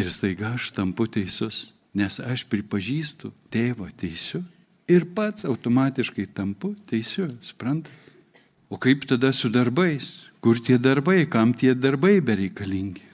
Ir 0.00 0.08
staiga 0.10 0.54
aš 0.56 0.72
tampu 0.74 1.06
teisus, 1.06 1.74
nes 1.94 2.16
aš 2.24 2.46
pripažįstu 2.50 3.30
tėvą 3.52 3.90
teisiu 4.00 4.42
ir 4.90 5.06
pats 5.14 5.44
automatiškai 5.46 6.26
tampu 6.34 6.72
teisiu, 6.90 7.28
suprantate? 7.42 7.94
O 8.70 8.78
kaip 8.78 9.04
tada 9.06 9.32
su 9.32 9.50
darbais? 9.50 10.30
Kur 10.40 10.58
tie 10.58 10.78
darbai, 10.78 11.26
kam 11.26 11.52
tie 11.54 11.74
darbai 11.74 12.20
bereikalingi? 12.22 13.09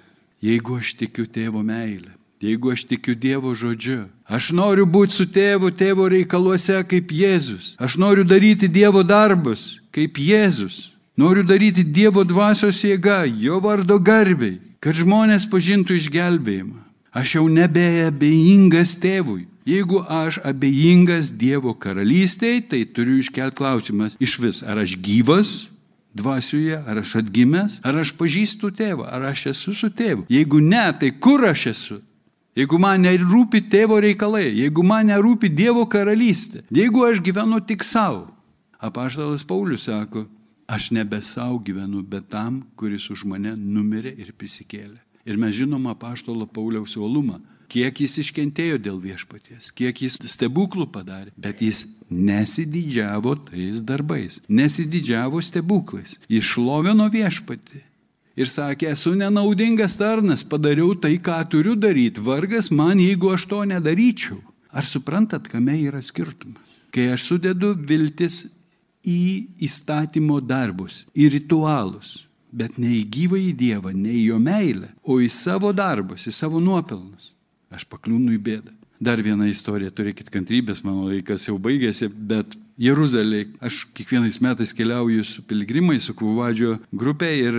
Jeigu 0.46 0.76
aš 0.78 0.92
tikiu 0.94 1.24
tėvo 1.26 1.62
meilę, 1.66 2.12
jeigu 2.44 2.70
aš 2.70 2.84
tikiu 2.86 3.16
Dievo 3.18 3.50
žodžiu, 3.56 4.04
aš 4.30 4.52
noriu 4.54 4.84
būti 4.86 5.16
su 5.18 5.26
tėvu 5.26 5.72
tėvo 5.74 6.06
reikaluose 6.12 6.76
kaip 6.86 7.10
Jėzus, 7.10 7.72
aš 7.82 7.96
noriu 7.98 8.22
daryti 8.22 8.68
Dievo 8.70 9.02
darbus 9.02 9.80
kaip 9.96 10.20
Jėzus, 10.22 10.92
noriu 11.18 11.42
daryti 11.42 11.82
Dievo 11.82 12.22
dvasios 12.22 12.78
jėga, 12.84 13.24
jo 13.26 13.58
vardo 13.64 13.98
garbiai, 13.98 14.60
kad 14.78 14.94
žmonės 14.94 15.48
pažintų 15.50 15.98
išgelbėjimą. 15.98 16.78
Aš 17.16 17.38
jau 17.38 17.46
nebeabejingas 17.48 18.98
tėvui. 19.02 19.46
Jeigu 19.66 20.04
aš 20.06 20.38
abejingas 20.46 21.32
Dievo 21.40 21.72
karalystėje, 21.74 22.68
tai 22.70 22.84
turiu 22.86 23.16
iškelti 23.18 23.58
klausimas 23.58 24.14
iš 24.22 24.36
vis, 24.38 24.60
ar 24.62 24.84
aš 24.84 24.94
gyvas, 25.02 25.56
dvasioje, 26.16 26.78
ar 26.88 27.00
aš 27.02 27.16
atgimęs, 27.22 27.80
ar 27.86 28.00
aš 28.00 28.14
pažįstu 28.18 28.72
tėvą, 28.74 29.08
ar 29.12 29.28
aš 29.30 29.50
esu 29.52 29.74
su 29.76 29.90
tėvu. 29.92 30.26
Jeigu 30.32 30.60
ne, 30.64 30.84
tai 31.00 31.12
kur 31.12 31.44
aš 31.48 31.66
esu? 31.72 31.98
Jeigu 32.56 32.78
man 32.80 33.04
nerūpi 33.04 33.66
tėvo 33.68 33.98
reikalai, 34.00 34.46
jeigu 34.56 34.80
man 34.86 35.10
nerūpi 35.10 35.50
Dievo 35.52 35.84
karalystė, 35.92 36.62
jeigu 36.72 37.04
aš 37.04 37.20
gyvenu 37.20 37.60
tik 37.60 37.84
savo. 37.84 38.30
Apaštalas 38.80 39.44
Paulius 39.44 39.84
sako, 39.90 40.24
aš 40.68 40.88
nebe 40.96 41.20
savo 41.20 41.58
gyvenu, 41.60 42.00
bet 42.00 42.30
tam, 42.32 42.62
kuris 42.76 43.10
už 43.12 43.26
mane 43.28 43.52
numirė 43.56 44.14
ir 44.16 44.32
prisikėlė. 44.32 44.96
Ir 45.28 45.36
mes 45.36 45.52
žinom 45.58 45.84
apaštalo 45.90 46.46
Pauliaus 46.48 46.96
uolumą 46.96 47.42
kiek 47.70 48.00
jis 48.02 48.16
iškentėjo 48.22 48.78
dėl 48.82 49.00
viešpaties, 49.02 49.70
kiek 49.76 50.02
jis 50.06 50.18
stebuklų 50.22 50.88
padarė, 50.92 51.32
bet 51.36 51.62
jis 51.64 51.82
nesididžiavo 52.10 53.36
tais 53.48 53.82
darbais, 53.86 54.40
nesididžiavo 54.48 55.42
stebuklais, 55.44 56.16
jis 56.30 56.46
šlovino 56.46 57.08
viešpatį. 57.12 57.82
Ir 58.36 58.50
sakė, 58.52 58.90
esu 58.92 59.14
nenaudingas 59.16 59.96
tarnas, 59.96 60.44
padariau 60.44 60.92
tai, 61.00 61.14
ką 61.16 61.38
turiu 61.48 61.72
daryti, 61.76 62.20
vargas 62.20 62.68
man, 62.68 63.00
jeigu 63.00 63.32
aš 63.32 63.46
to 63.48 63.62
nedaryčiau. 63.64 64.42
Ar 64.76 64.84
suprantat, 64.84 65.48
kame 65.48 65.78
yra 65.86 66.02
skirtumas? 66.04 66.60
Kai 66.92 67.08
aš 67.14 67.30
sudedu 67.30 67.72
viltis 67.88 68.42
į 69.08 69.56
įstatymo 69.64 70.42
darbus, 70.44 71.06
į 71.16 71.30
ritualus, 71.32 72.26
bet 72.52 72.76
ne 72.80 72.92
į 72.98 73.06
gyvą 73.14 73.40
į 73.40 73.54
Dievą, 73.56 73.94
ne 73.96 74.12
į 74.12 74.26
jo 74.32 74.42
meilę, 74.42 74.92
o 75.00 75.16
į 75.22 75.30
savo 75.32 75.72
darbus, 75.76 76.28
į 76.28 76.34
savo 76.36 76.60
nuopelnus 76.60 77.32
aš 77.74 77.86
pakliūnu 77.90 78.36
į 78.36 78.42
bėdą. 78.48 78.74
Dar 78.96 79.20
viena 79.20 79.44
istorija, 79.50 79.92
turėkit 79.92 80.30
kantrybės, 80.32 80.80
mano 80.86 81.10
laikas 81.10 81.44
jau 81.48 81.58
baigėsi, 81.60 82.08
bet 82.08 82.56
Jeruzalė, 82.80 83.42
aš 83.64 83.84
kiekvienais 83.96 84.40
metais 84.44 84.72
keliauju 84.76 85.24
su 85.24 85.44
piligrimai, 85.44 85.98
su 86.00 86.14
Kuvadžio 86.16 86.78
grupė 86.96 87.30
ir 87.36 87.58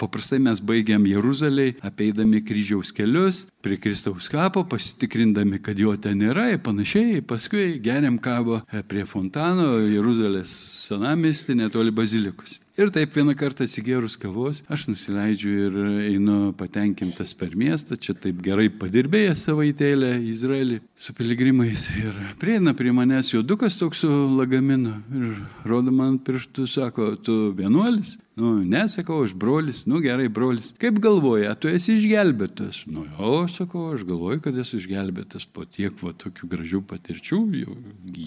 paprastai 0.00 0.40
mes 0.42 0.58
baigiam 0.58 1.06
Jeruzalėje, 1.06 1.76
apeidami 1.86 2.42
kryžiaus 2.44 2.90
kelius, 2.94 3.44
prie 3.62 3.78
Kristaus 3.78 4.28
kapo, 4.32 4.64
pasitikrindami, 4.70 5.60
kad 5.62 5.78
jo 5.78 5.94
ten 5.94 6.18
nėra 6.22 6.48
ir 6.52 6.60
panašiai, 6.66 7.22
paskui 7.22 7.78
geriam 7.84 8.18
kavą 8.18 8.64
prie 8.90 9.06
fontano 9.08 9.76
Jeruzalės 9.78 10.52
senamestį 10.88 11.60
netoli 11.62 11.94
bazilikos. 11.94 12.58
Ir 12.74 12.90
taip 12.90 13.12
vieną 13.14 13.36
kartą 13.38 13.68
atsigėrus 13.68 14.16
kavos, 14.18 14.64
aš 14.66 14.88
nusileidžiu 14.88 15.50
ir 15.68 15.76
einu 16.08 16.38
patenkintas 16.58 17.30
per 17.38 17.52
miestą, 17.54 17.94
čia 17.94 18.16
taip 18.18 18.40
gerai 18.42 18.66
padirbėjęs 18.66 19.44
savaitėlę 19.46 20.10
Izraelį 20.32 20.80
su 20.98 21.14
piligrimais. 21.14 21.86
Ir 22.02 22.18
prieina 22.42 22.74
prie 22.74 22.90
manęs 22.90 23.30
juodukas 23.30 23.78
toks 23.78 24.02
su 24.02 24.10
lagaminu 24.10 24.96
ir 25.14 25.38
rodo 25.70 25.94
man 25.94 26.18
pirštų, 26.18 26.66
sako, 26.66 27.12
tu 27.22 27.38
vienuolis? 27.54 28.16
Nu, 28.34 28.56
nesakau, 28.66 29.20
aš 29.22 29.30
brolis, 29.38 29.84
nu 29.86 30.00
gerai, 30.02 30.26
brolis. 30.26 30.72
Kaip 30.82 30.96
galvoja, 31.02 31.52
tu 31.54 31.70
esi 31.70 31.94
išgelbėtas? 31.94 32.80
Nu, 32.90 33.04
jo, 33.06 33.44
sakau, 33.46 33.84
aš 33.94 34.02
galvoju, 34.08 34.40
kad 34.42 34.58
esu 34.58 34.80
išgelbėtas 34.80 35.46
po 35.46 35.62
tiek 35.62 35.94
va 36.02 36.10
tokių 36.18 36.48
gražių 36.50 36.80
patirčių, 36.90 37.38
jau, 37.60 37.76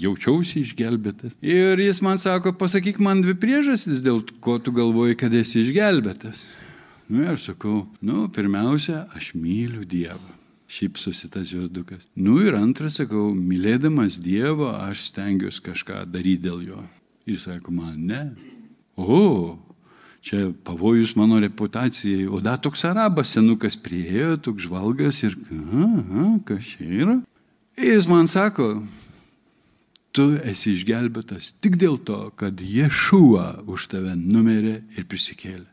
jaučiausi 0.06 0.64
išgelbėtas. 0.64 1.36
Ir 1.44 1.84
jis 1.84 2.00
man 2.06 2.22
sako, 2.24 2.56
pasakyk 2.56 3.02
man 3.04 3.26
dvi 3.26 3.36
priežastis, 3.36 4.00
dėl 4.06 4.24
ko 4.40 4.58
tu 4.60 4.74
galvoji, 4.76 5.18
kad 5.20 5.34
esi 5.36 5.62
išgelbėtas. 5.64 6.46
Nu, 7.08 7.24
aš 7.32 7.52
sakau, 7.52 7.86
nu, 8.04 8.26
pirmiausia, 8.34 9.06
aš 9.16 9.32
myliu 9.38 9.86
Dievą. 9.88 10.34
Šypsosi 10.68 11.30
tas 11.32 11.48
jos 11.54 11.70
dukas. 11.72 12.04
Nu 12.20 12.42
ir 12.44 12.58
antras, 12.60 12.98
sakau, 13.00 13.30
mylėdamas 13.32 14.20
Dievą, 14.20 14.74
aš 14.90 15.06
stengiuosi 15.14 15.64
kažką 15.70 16.02
daryti 16.12 16.44
dėl 16.50 16.66
jo. 16.68 16.82
Jis 17.28 17.48
sako, 17.48 17.72
man 17.76 17.96
ne. 18.10 18.22
O, 19.00 19.56
čia 20.20 20.50
pavojus 20.68 21.16
mano 21.16 21.40
reputacijai. 21.40 22.28
O 22.28 22.42
da 22.44 22.58
toks 22.60 22.84
arabas 22.88 23.32
senukas 23.36 23.80
priejo, 23.80 24.36
toks 24.44 24.68
žvalgas 24.68 25.24
ir, 25.24 25.40
aha, 25.56 26.28
kas 26.48 26.74
čia 26.74 26.88
yra? 27.06 27.18
Ir 27.80 27.94
jis 27.94 28.08
man 28.12 28.28
sako, 28.28 28.74
tu 30.16 30.30
esi 30.44 30.76
išgelbėtas 30.78 31.54
tik 31.64 31.78
dėl 31.82 32.00
to, 32.00 32.28
kad 32.40 32.62
Ješua 32.62 33.64
už 33.68 33.92
tave 33.94 34.16
numerė 34.18 34.82
ir 34.98 35.08
prisikėlė. 35.10 35.68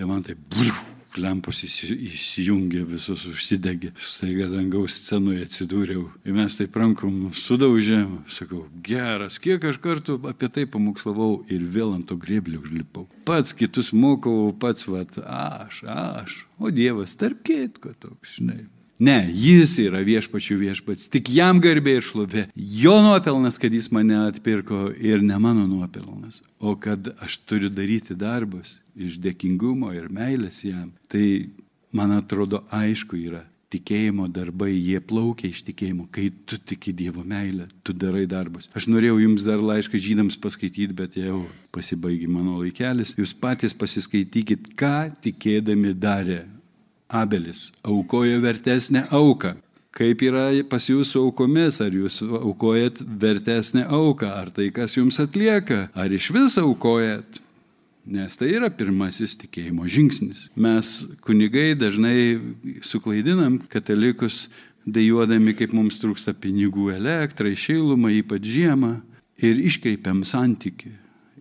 Ir 0.00 0.08
man 0.08 0.22
tai, 0.24 0.32
bliu, 0.32 0.72
lempos 1.18 1.62
įsijungė, 1.66 2.84
visus 2.88 3.24
užsidegė. 3.28 3.90
Staiga 3.98 4.46
dangaus 4.50 4.96
scenoje 5.00 5.44
atsidūriau. 5.46 6.06
Ir 6.24 6.36
mes 6.36 6.56
taip 6.58 6.76
rankom 6.78 7.30
sudaužėm. 7.36 8.20
Sakau, 8.30 8.64
geras, 8.86 9.40
kiek 9.42 9.64
aš 9.68 9.80
kartų 9.82 10.20
apie 10.30 10.50
tai 10.52 10.66
pamokslavau 10.70 11.42
ir 11.50 11.64
vėl 11.66 11.94
ant 11.98 12.08
to 12.10 12.18
grėblio 12.20 12.62
užlipau. 12.62 13.08
Pats 13.28 13.54
kitus 13.56 13.92
mokau, 13.92 14.52
pats 14.60 14.86
vat, 14.90 15.18
aš, 15.20 15.84
aš. 15.90 16.44
O 16.60 16.72
Dievas, 16.74 17.16
tarp 17.18 17.42
kitko 17.46 17.94
toks, 17.98 18.38
žinai. 18.38 18.62
Ne, 19.00 19.30
jis 19.32 19.78
yra 19.80 20.02
viešpačių 20.04 20.58
viešpats, 20.60 21.06
tik 21.08 21.30
jam 21.32 21.56
garbė 21.64 21.94
ir 21.96 22.04
šlovė. 22.04 22.42
Jo 22.52 22.98
nuopelnas, 23.00 23.56
kad 23.56 23.72
jis 23.72 23.88
mane 23.96 24.18
atpirko 24.26 24.90
ir 24.92 25.24
ne 25.24 25.38
mano 25.40 25.64
nuopelnas, 25.64 26.42
o 26.60 26.74
kad 26.76 27.08
aš 27.24 27.38
turiu 27.48 27.72
daryti 27.72 28.12
darbus 28.12 28.76
iš 29.00 29.16
dėkingumo 29.24 29.94
ir 29.96 30.10
meilės 30.12 30.60
jam. 30.66 30.90
Tai 31.08 31.24
man 31.96 32.12
atrodo 32.18 32.66
aišku 32.68 33.16
yra. 33.16 33.46
Tikėjimo 33.70 34.26
darbai, 34.34 34.72
jie 34.74 34.98
plaukia 35.00 35.46
iš 35.48 35.62
tikėjimo. 35.68 36.08
Kai 36.12 36.26
tu 36.44 36.58
tiki 36.58 36.92
Dievo 36.92 37.22
meilę, 37.22 37.68
tu 37.86 37.94
darai 37.94 38.24
darbus. 38.28 38.66
Aš 38.74 38.90
norėjau 38.90 39.20
jums 39.22 39.46
dar 39.46 39.62
laišką 39.62 39.96
žydams 39.96 40.36
paskaityti, 40.42 40.92
bet 40.98 41.16
jau 41.16 41.44
pasibaigė 41.72 42.26
mano 42.28 42.58
laikelis. 42.58 43.14
Jūs 43.16 43.32
patys 43.38 43.72
pasiskaitykit, 43.78 44.72
ką 44.74 44.96
tikėdami 45.22 45.94
darė 45.94 46.42
Abelis 47.10 47.70
aukojo 47.82 48.40
vertesnę 48.40 49.06
auką. 49.10 49.56
Kaip 49.90 50.22
yra 50.22 50.46
pas 50.70 50.84
jūsų 50.86 51.24
aukomis, 51.26 51.80
ar 51.82 51.90
jūs 51.90 52.20
aukojat 52.22 53.02
vertesnę 53.02 53.88
auką, 53.90 54.30
ar 54.30 54.52
tai, 54.54 54.68
kas 54.70 54.94
jums 54.94 55.18
atlieka, 55.20 55.88
ar 55.98 56.14
iš 56.14 56.30
vis 56.34 56.56
aukojat. 56.62 57.40
Nes 58.10 58.38
tai 58.38 58.52
yra 58.54 58.70
pirmasis 58.72 59.34
tikėjimo 59.42 59.84
žingsnis. 59.90 60.46
Mes 60.54 60.92
kunigai 61.26 61.74
dažnai 61.78 62.38
suklaidinam 62.86 63.58
katalikus, 63.70 64.46
dėjuodami, 64.86 65.52
kaip 65.58 65.74
mums 65.76 65.98
trūksta 66.00 66.32
pinigų 66.38 66.94
elektrai, 66.94 67.52
šilumą, 67.58 68.14
ypač 68.22 68.46
žiemą, 68.46 68.94
ir 69.42 69.60
iškreipiam 69.68 70.22
santyki 70.24 70.94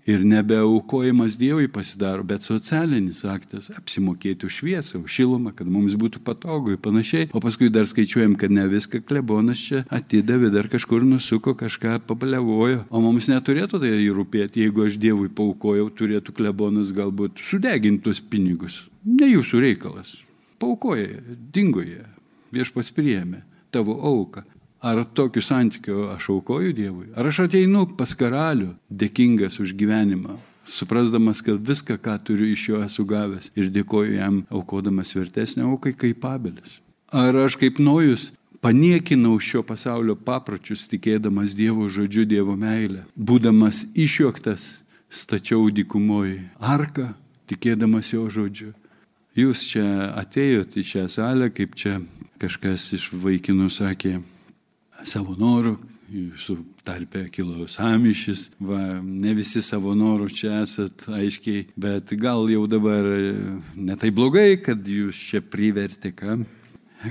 ir 0.10 0.26
nebeaukojimas 0.26 1.38
Dievui 1.39 1.68
pasidaro, 1.72 2.24
bet 2.24 2.41
socialinis 2.41 3.22
aktas- 3.30 3.70
apsimokėti 3.80 4.45
už 4.45 4.60
šviesą, 4.60 5.03
už 5.03 5.12
šilumą, 5.18 5.55
kad 5.55 5.68
mums 5.68 5.95
būtų 5.95 6.20
patogu 6.26 6.72
ir 6.72 6.78
panašiai. 6.78 7.30
O 7.34 7.39
paskui 7.39 7.70
dar 7.70 7.86
skaičiuojam, 7.86 8.38
kad 8.38 8.51
ne 8.51 8.68
viską 8.68 9.03
klebonas 9.05 9.57
čia 9.57 9.84
atidavė, 9.89 10.51
dar 10.51 10.68
kažkur 10.68 11.01
nusuko, 11.01 11.53
kažką 11.53 11.99
pabalevojo. 12.07 12.86
O 12.89 13.01
mums 13.01 13.28
neturėtų 13.28 13.80
tai 13.80 13.91
rūpėti, 14.10 14.66
jeigu 14.66 14.86
aš 14.86 14.97
Dievui 14.97 15.30
paukojau, 15.30 15.89
turėtų 15.89 16.34
klebonas 16.34 16.91
galbūt 16.91 17.38
sudegintus 17.38 18.20
pinigus. 18.20 18.89
Ne 19.05 19.28
jūsų 19.36 19.62
reikalas. 19.62 20.24
Paukoja, 20.60 21.22
dingoje, 21.53 22.05
viešpas 22.51 22.91
priėmė 22.91 23.43
tavo 23.72 23.95
auką. 24.01 24.43
Ar 24.82 25.03
tokiu 25.03 25.41
santykiu 25.43 26.07
aš 26.13 26.30
aukoju 26.30 26.73
Dievui? 26.73 27.09
Ar 27.15 27.27
aš 27.27 27.43
ateinu 27.49 27.84
pas 27.99 28.13
karalių 28.15 28.71
dėkingas 28.88 29.59
už 29.59 29.73
gyvenimą, 29.75 30.38
suprasdamas, 30.71 31.41
kad 31.43 31.59
viską, 31.59 31.97
ką 31.99 32.15
turiu 32.23 32.47
iš 32.53 32.67
jo 32.69 32.80
esu 32.86 33.03
gavęs 33.05 33.51
ir 33.59 33.67
dėkoju 33.75 34.15
jam 34.15 34.43
aukodamas 34.47 35.11
vertesnę 35.17 35.67
aukai 35.67 35.91
kaip 35.91 36.21
pabelis? 36.23 36.80
Ar 37.11 37.36
aš 37.43 37.57
kaip 37.59 37.82
nojus 37.84 38.32
paniekinau 38.63 39.36
šio 39.43 39.65
pasaulio 39.67 40.15
papročius, 40.15 40.88
tikėdamas 40.88 41.55
Dievo 41.59 41.89
žodžiu, 41.91 42.23
Dievo 42.23 42.55
meilę, 42.55 43.03
būdamas 43.15 43.84
išjuoktas, 43.99 44.86
stačiau 45.09 45.67
dykumoji 45.73 46.39
arką, 46.59 47.11
tikėdamas 47.51 48.13
jo 48.13 48.30
žodžiu. 48.32 48.73
Jūs 49.36 49.67
čia 49.73 49.86
atėjote 50.19 50.80
į 50.80 50.88
šią 50.88 51.07
salę, 51.11 51.51
kaip 51.51 51.75
čia 51.75 51.99
kažkas 52.39 52.91
iš 52.95 53.11
vaikinų 53.11 53.69
sakė, 53.71 54.19
savo 55.07 55.35
norų, 55.39 55.77
jūsų 56.09 56.55
tarpe 56.85 57.25
kilo 57.33 57.67
samišis, 57.69 58.49
va, 58.59 58.99
ne 59.03 59.33
visi 59.37 59.61
savo 59.65 59.93
norų 59.97 60.29
čia 60.33 60.61
esat 60.63 61.05
aiškiai, 61.13 61.67
bet 61.79 62.13
gal 62.19 62.49
jau 62.49 62.65
dabar 62.69 63.05
netai 63.75 64.11
blogai, 64.15 64.57
kad 64.63 64.87
jūs 64.87 65.19
čia 65.29 65.43
privertė, 65.45 66.13
ką. 66.15 66.39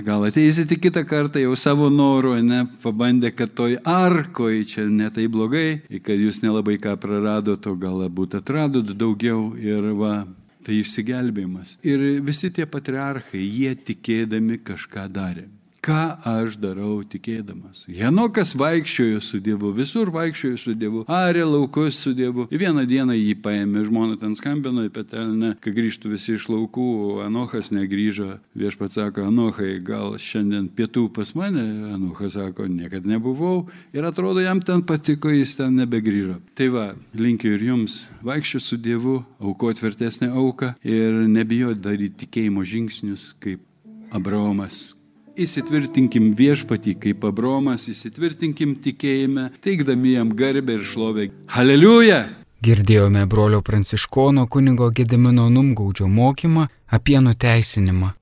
Gal 0.05 0.27
ateisite 0.27 0.77
kitą 0.77 1.01
kartą 1.09 1.41
jau 1.41 1.55
savo 1.57 1.87
norų, 1.89 2.35
ne, 2.45 2.61
pabandę, 2.83 3.31
kad 3.33 3.55
toj 3.57 3.79
arkoj 3.89 4.61
čia 4.69 4.85
netai 4.85 5.25
blogai, 5.31 5.79
kad 6.05 6.19
jūs 6.19 6.43
nelabai 6.43 6.77
ką 6.81 6.93
praradote, 7.01 7.71
o 7.71 7.79
galbūt 7.79 8.37
atradot 8.37 8.93
daugiau 8.93 9.55
ir 9.57 9.89
va, 9.97 10.27
tai 10.61 10.83
išsigelbėjimas. 10.83 11.79
Ir 11.87 12.03
visi 12.21 12.51
tie 12.53 12.69
patriarchai, 12.69 13.41
jie 13.41 13.73
tikėdami 13.89 14.59
kažką 14.67 15.07
darė 15.09 15.47
ką 15.83 15.99
aš 16.27 16.57
darau 16.61 16.99
tikėdamas. 17.07 17.85
Henokas 17.87 18.53
vaikščiojo 18.59 19.21
su 19.23 19.39
Dievu, 19.43 19.71
visur 19.75 20.11
vaikščiojo 20.13 20.59
su 20.59 20.73
Dievu, 20.77 21.03
arė 21.09 21.45
laukus 21.47 21.99
su 22.03 22.13
Dievu. 22.17 22.47
Ir 22.51 22.63
vieną 22.63 22.85
dieną 22.89 23.15
jį 23.17 23.35
paėmė, 23.43 23.85
žmona 23.87 24.19
ten 24.19 24.35
skambino 24.37 24.83
į 24.87 24.91
petelnę, 24.95 25.53
kai 25.63 25.73
grįžtų 25.75 26.13
visi 26.13 26.35
iš 26.37 26.49
laukų, 26.51 26.89
Anochas 27.25 27.71
negryžo. 27.75 28.39
Viešpats 28.59 28.99
sako, 28.99 29.27
Anochai, 29.29 29.77
gal 29.85 30.17
šiandien 30.19 30.69
pietų 30.75 31.07
pas 31.15 31.33
mane, 31.37 31.65
Anochas 31.93 32.35
sako, 32.37 32.67
niekada 32.71 33.09
nebuvau. 33.09 33.67
Ir 33.95 34.07
atrodo, 34.09 34.43
jam 34.43 34.61
ten 34.61 34.83
patiko, 34.83 35.31
jis 35.33 35.55
ten 35.59 35.79
nebegrįžo. 35.79 36.39
Tai 36.59 36.69
va, 36.75 36.85
linkiu 37.17 37.55
ir 37.55 37.65
jums 37.71 38.03
vaikščioti 38.25 38.65
su 38.65 38.79
Dievu, 38.83 39.19
aukoti 39.39 39.85
vertesnę 39.85 40.31
auką 40.35 40.75
ir 40.83 41.23
nebijoti 41.29 41.83
daryti 41.83 42.25
tikėjimo 42.25 42.65
žingsnius 42.67 43.31
kaip 43.39 43.63
Abraomas, 44.11 44.98
įsitvirtinkim 45.39 46.33
viešpatį 46.37 46.95
kaip 47.05 47.25
Abromas, 47.29 47.87
įsitvirtinkim 47.91 48.75
tikėjime, 48.83 49.49
teikdami 49.63 50.17
jam 50.17 50.35
garbę 50.35 50.79
ir 50.79 50.85
šlovę. 50.85 51.29
Aleliuja! 51.55 52.25
Girdėjome 52.59 53.23
brolio 53.31 53.61
pranciškono 53.63 54.43
kunigo 54.51 54.89
Gedimino 54.91 55.47
Numgaudžio 55.49 56.09
mokymą 56.11 56.67
apie 56.91 57.21
nuteisinimą. 57.23 58.18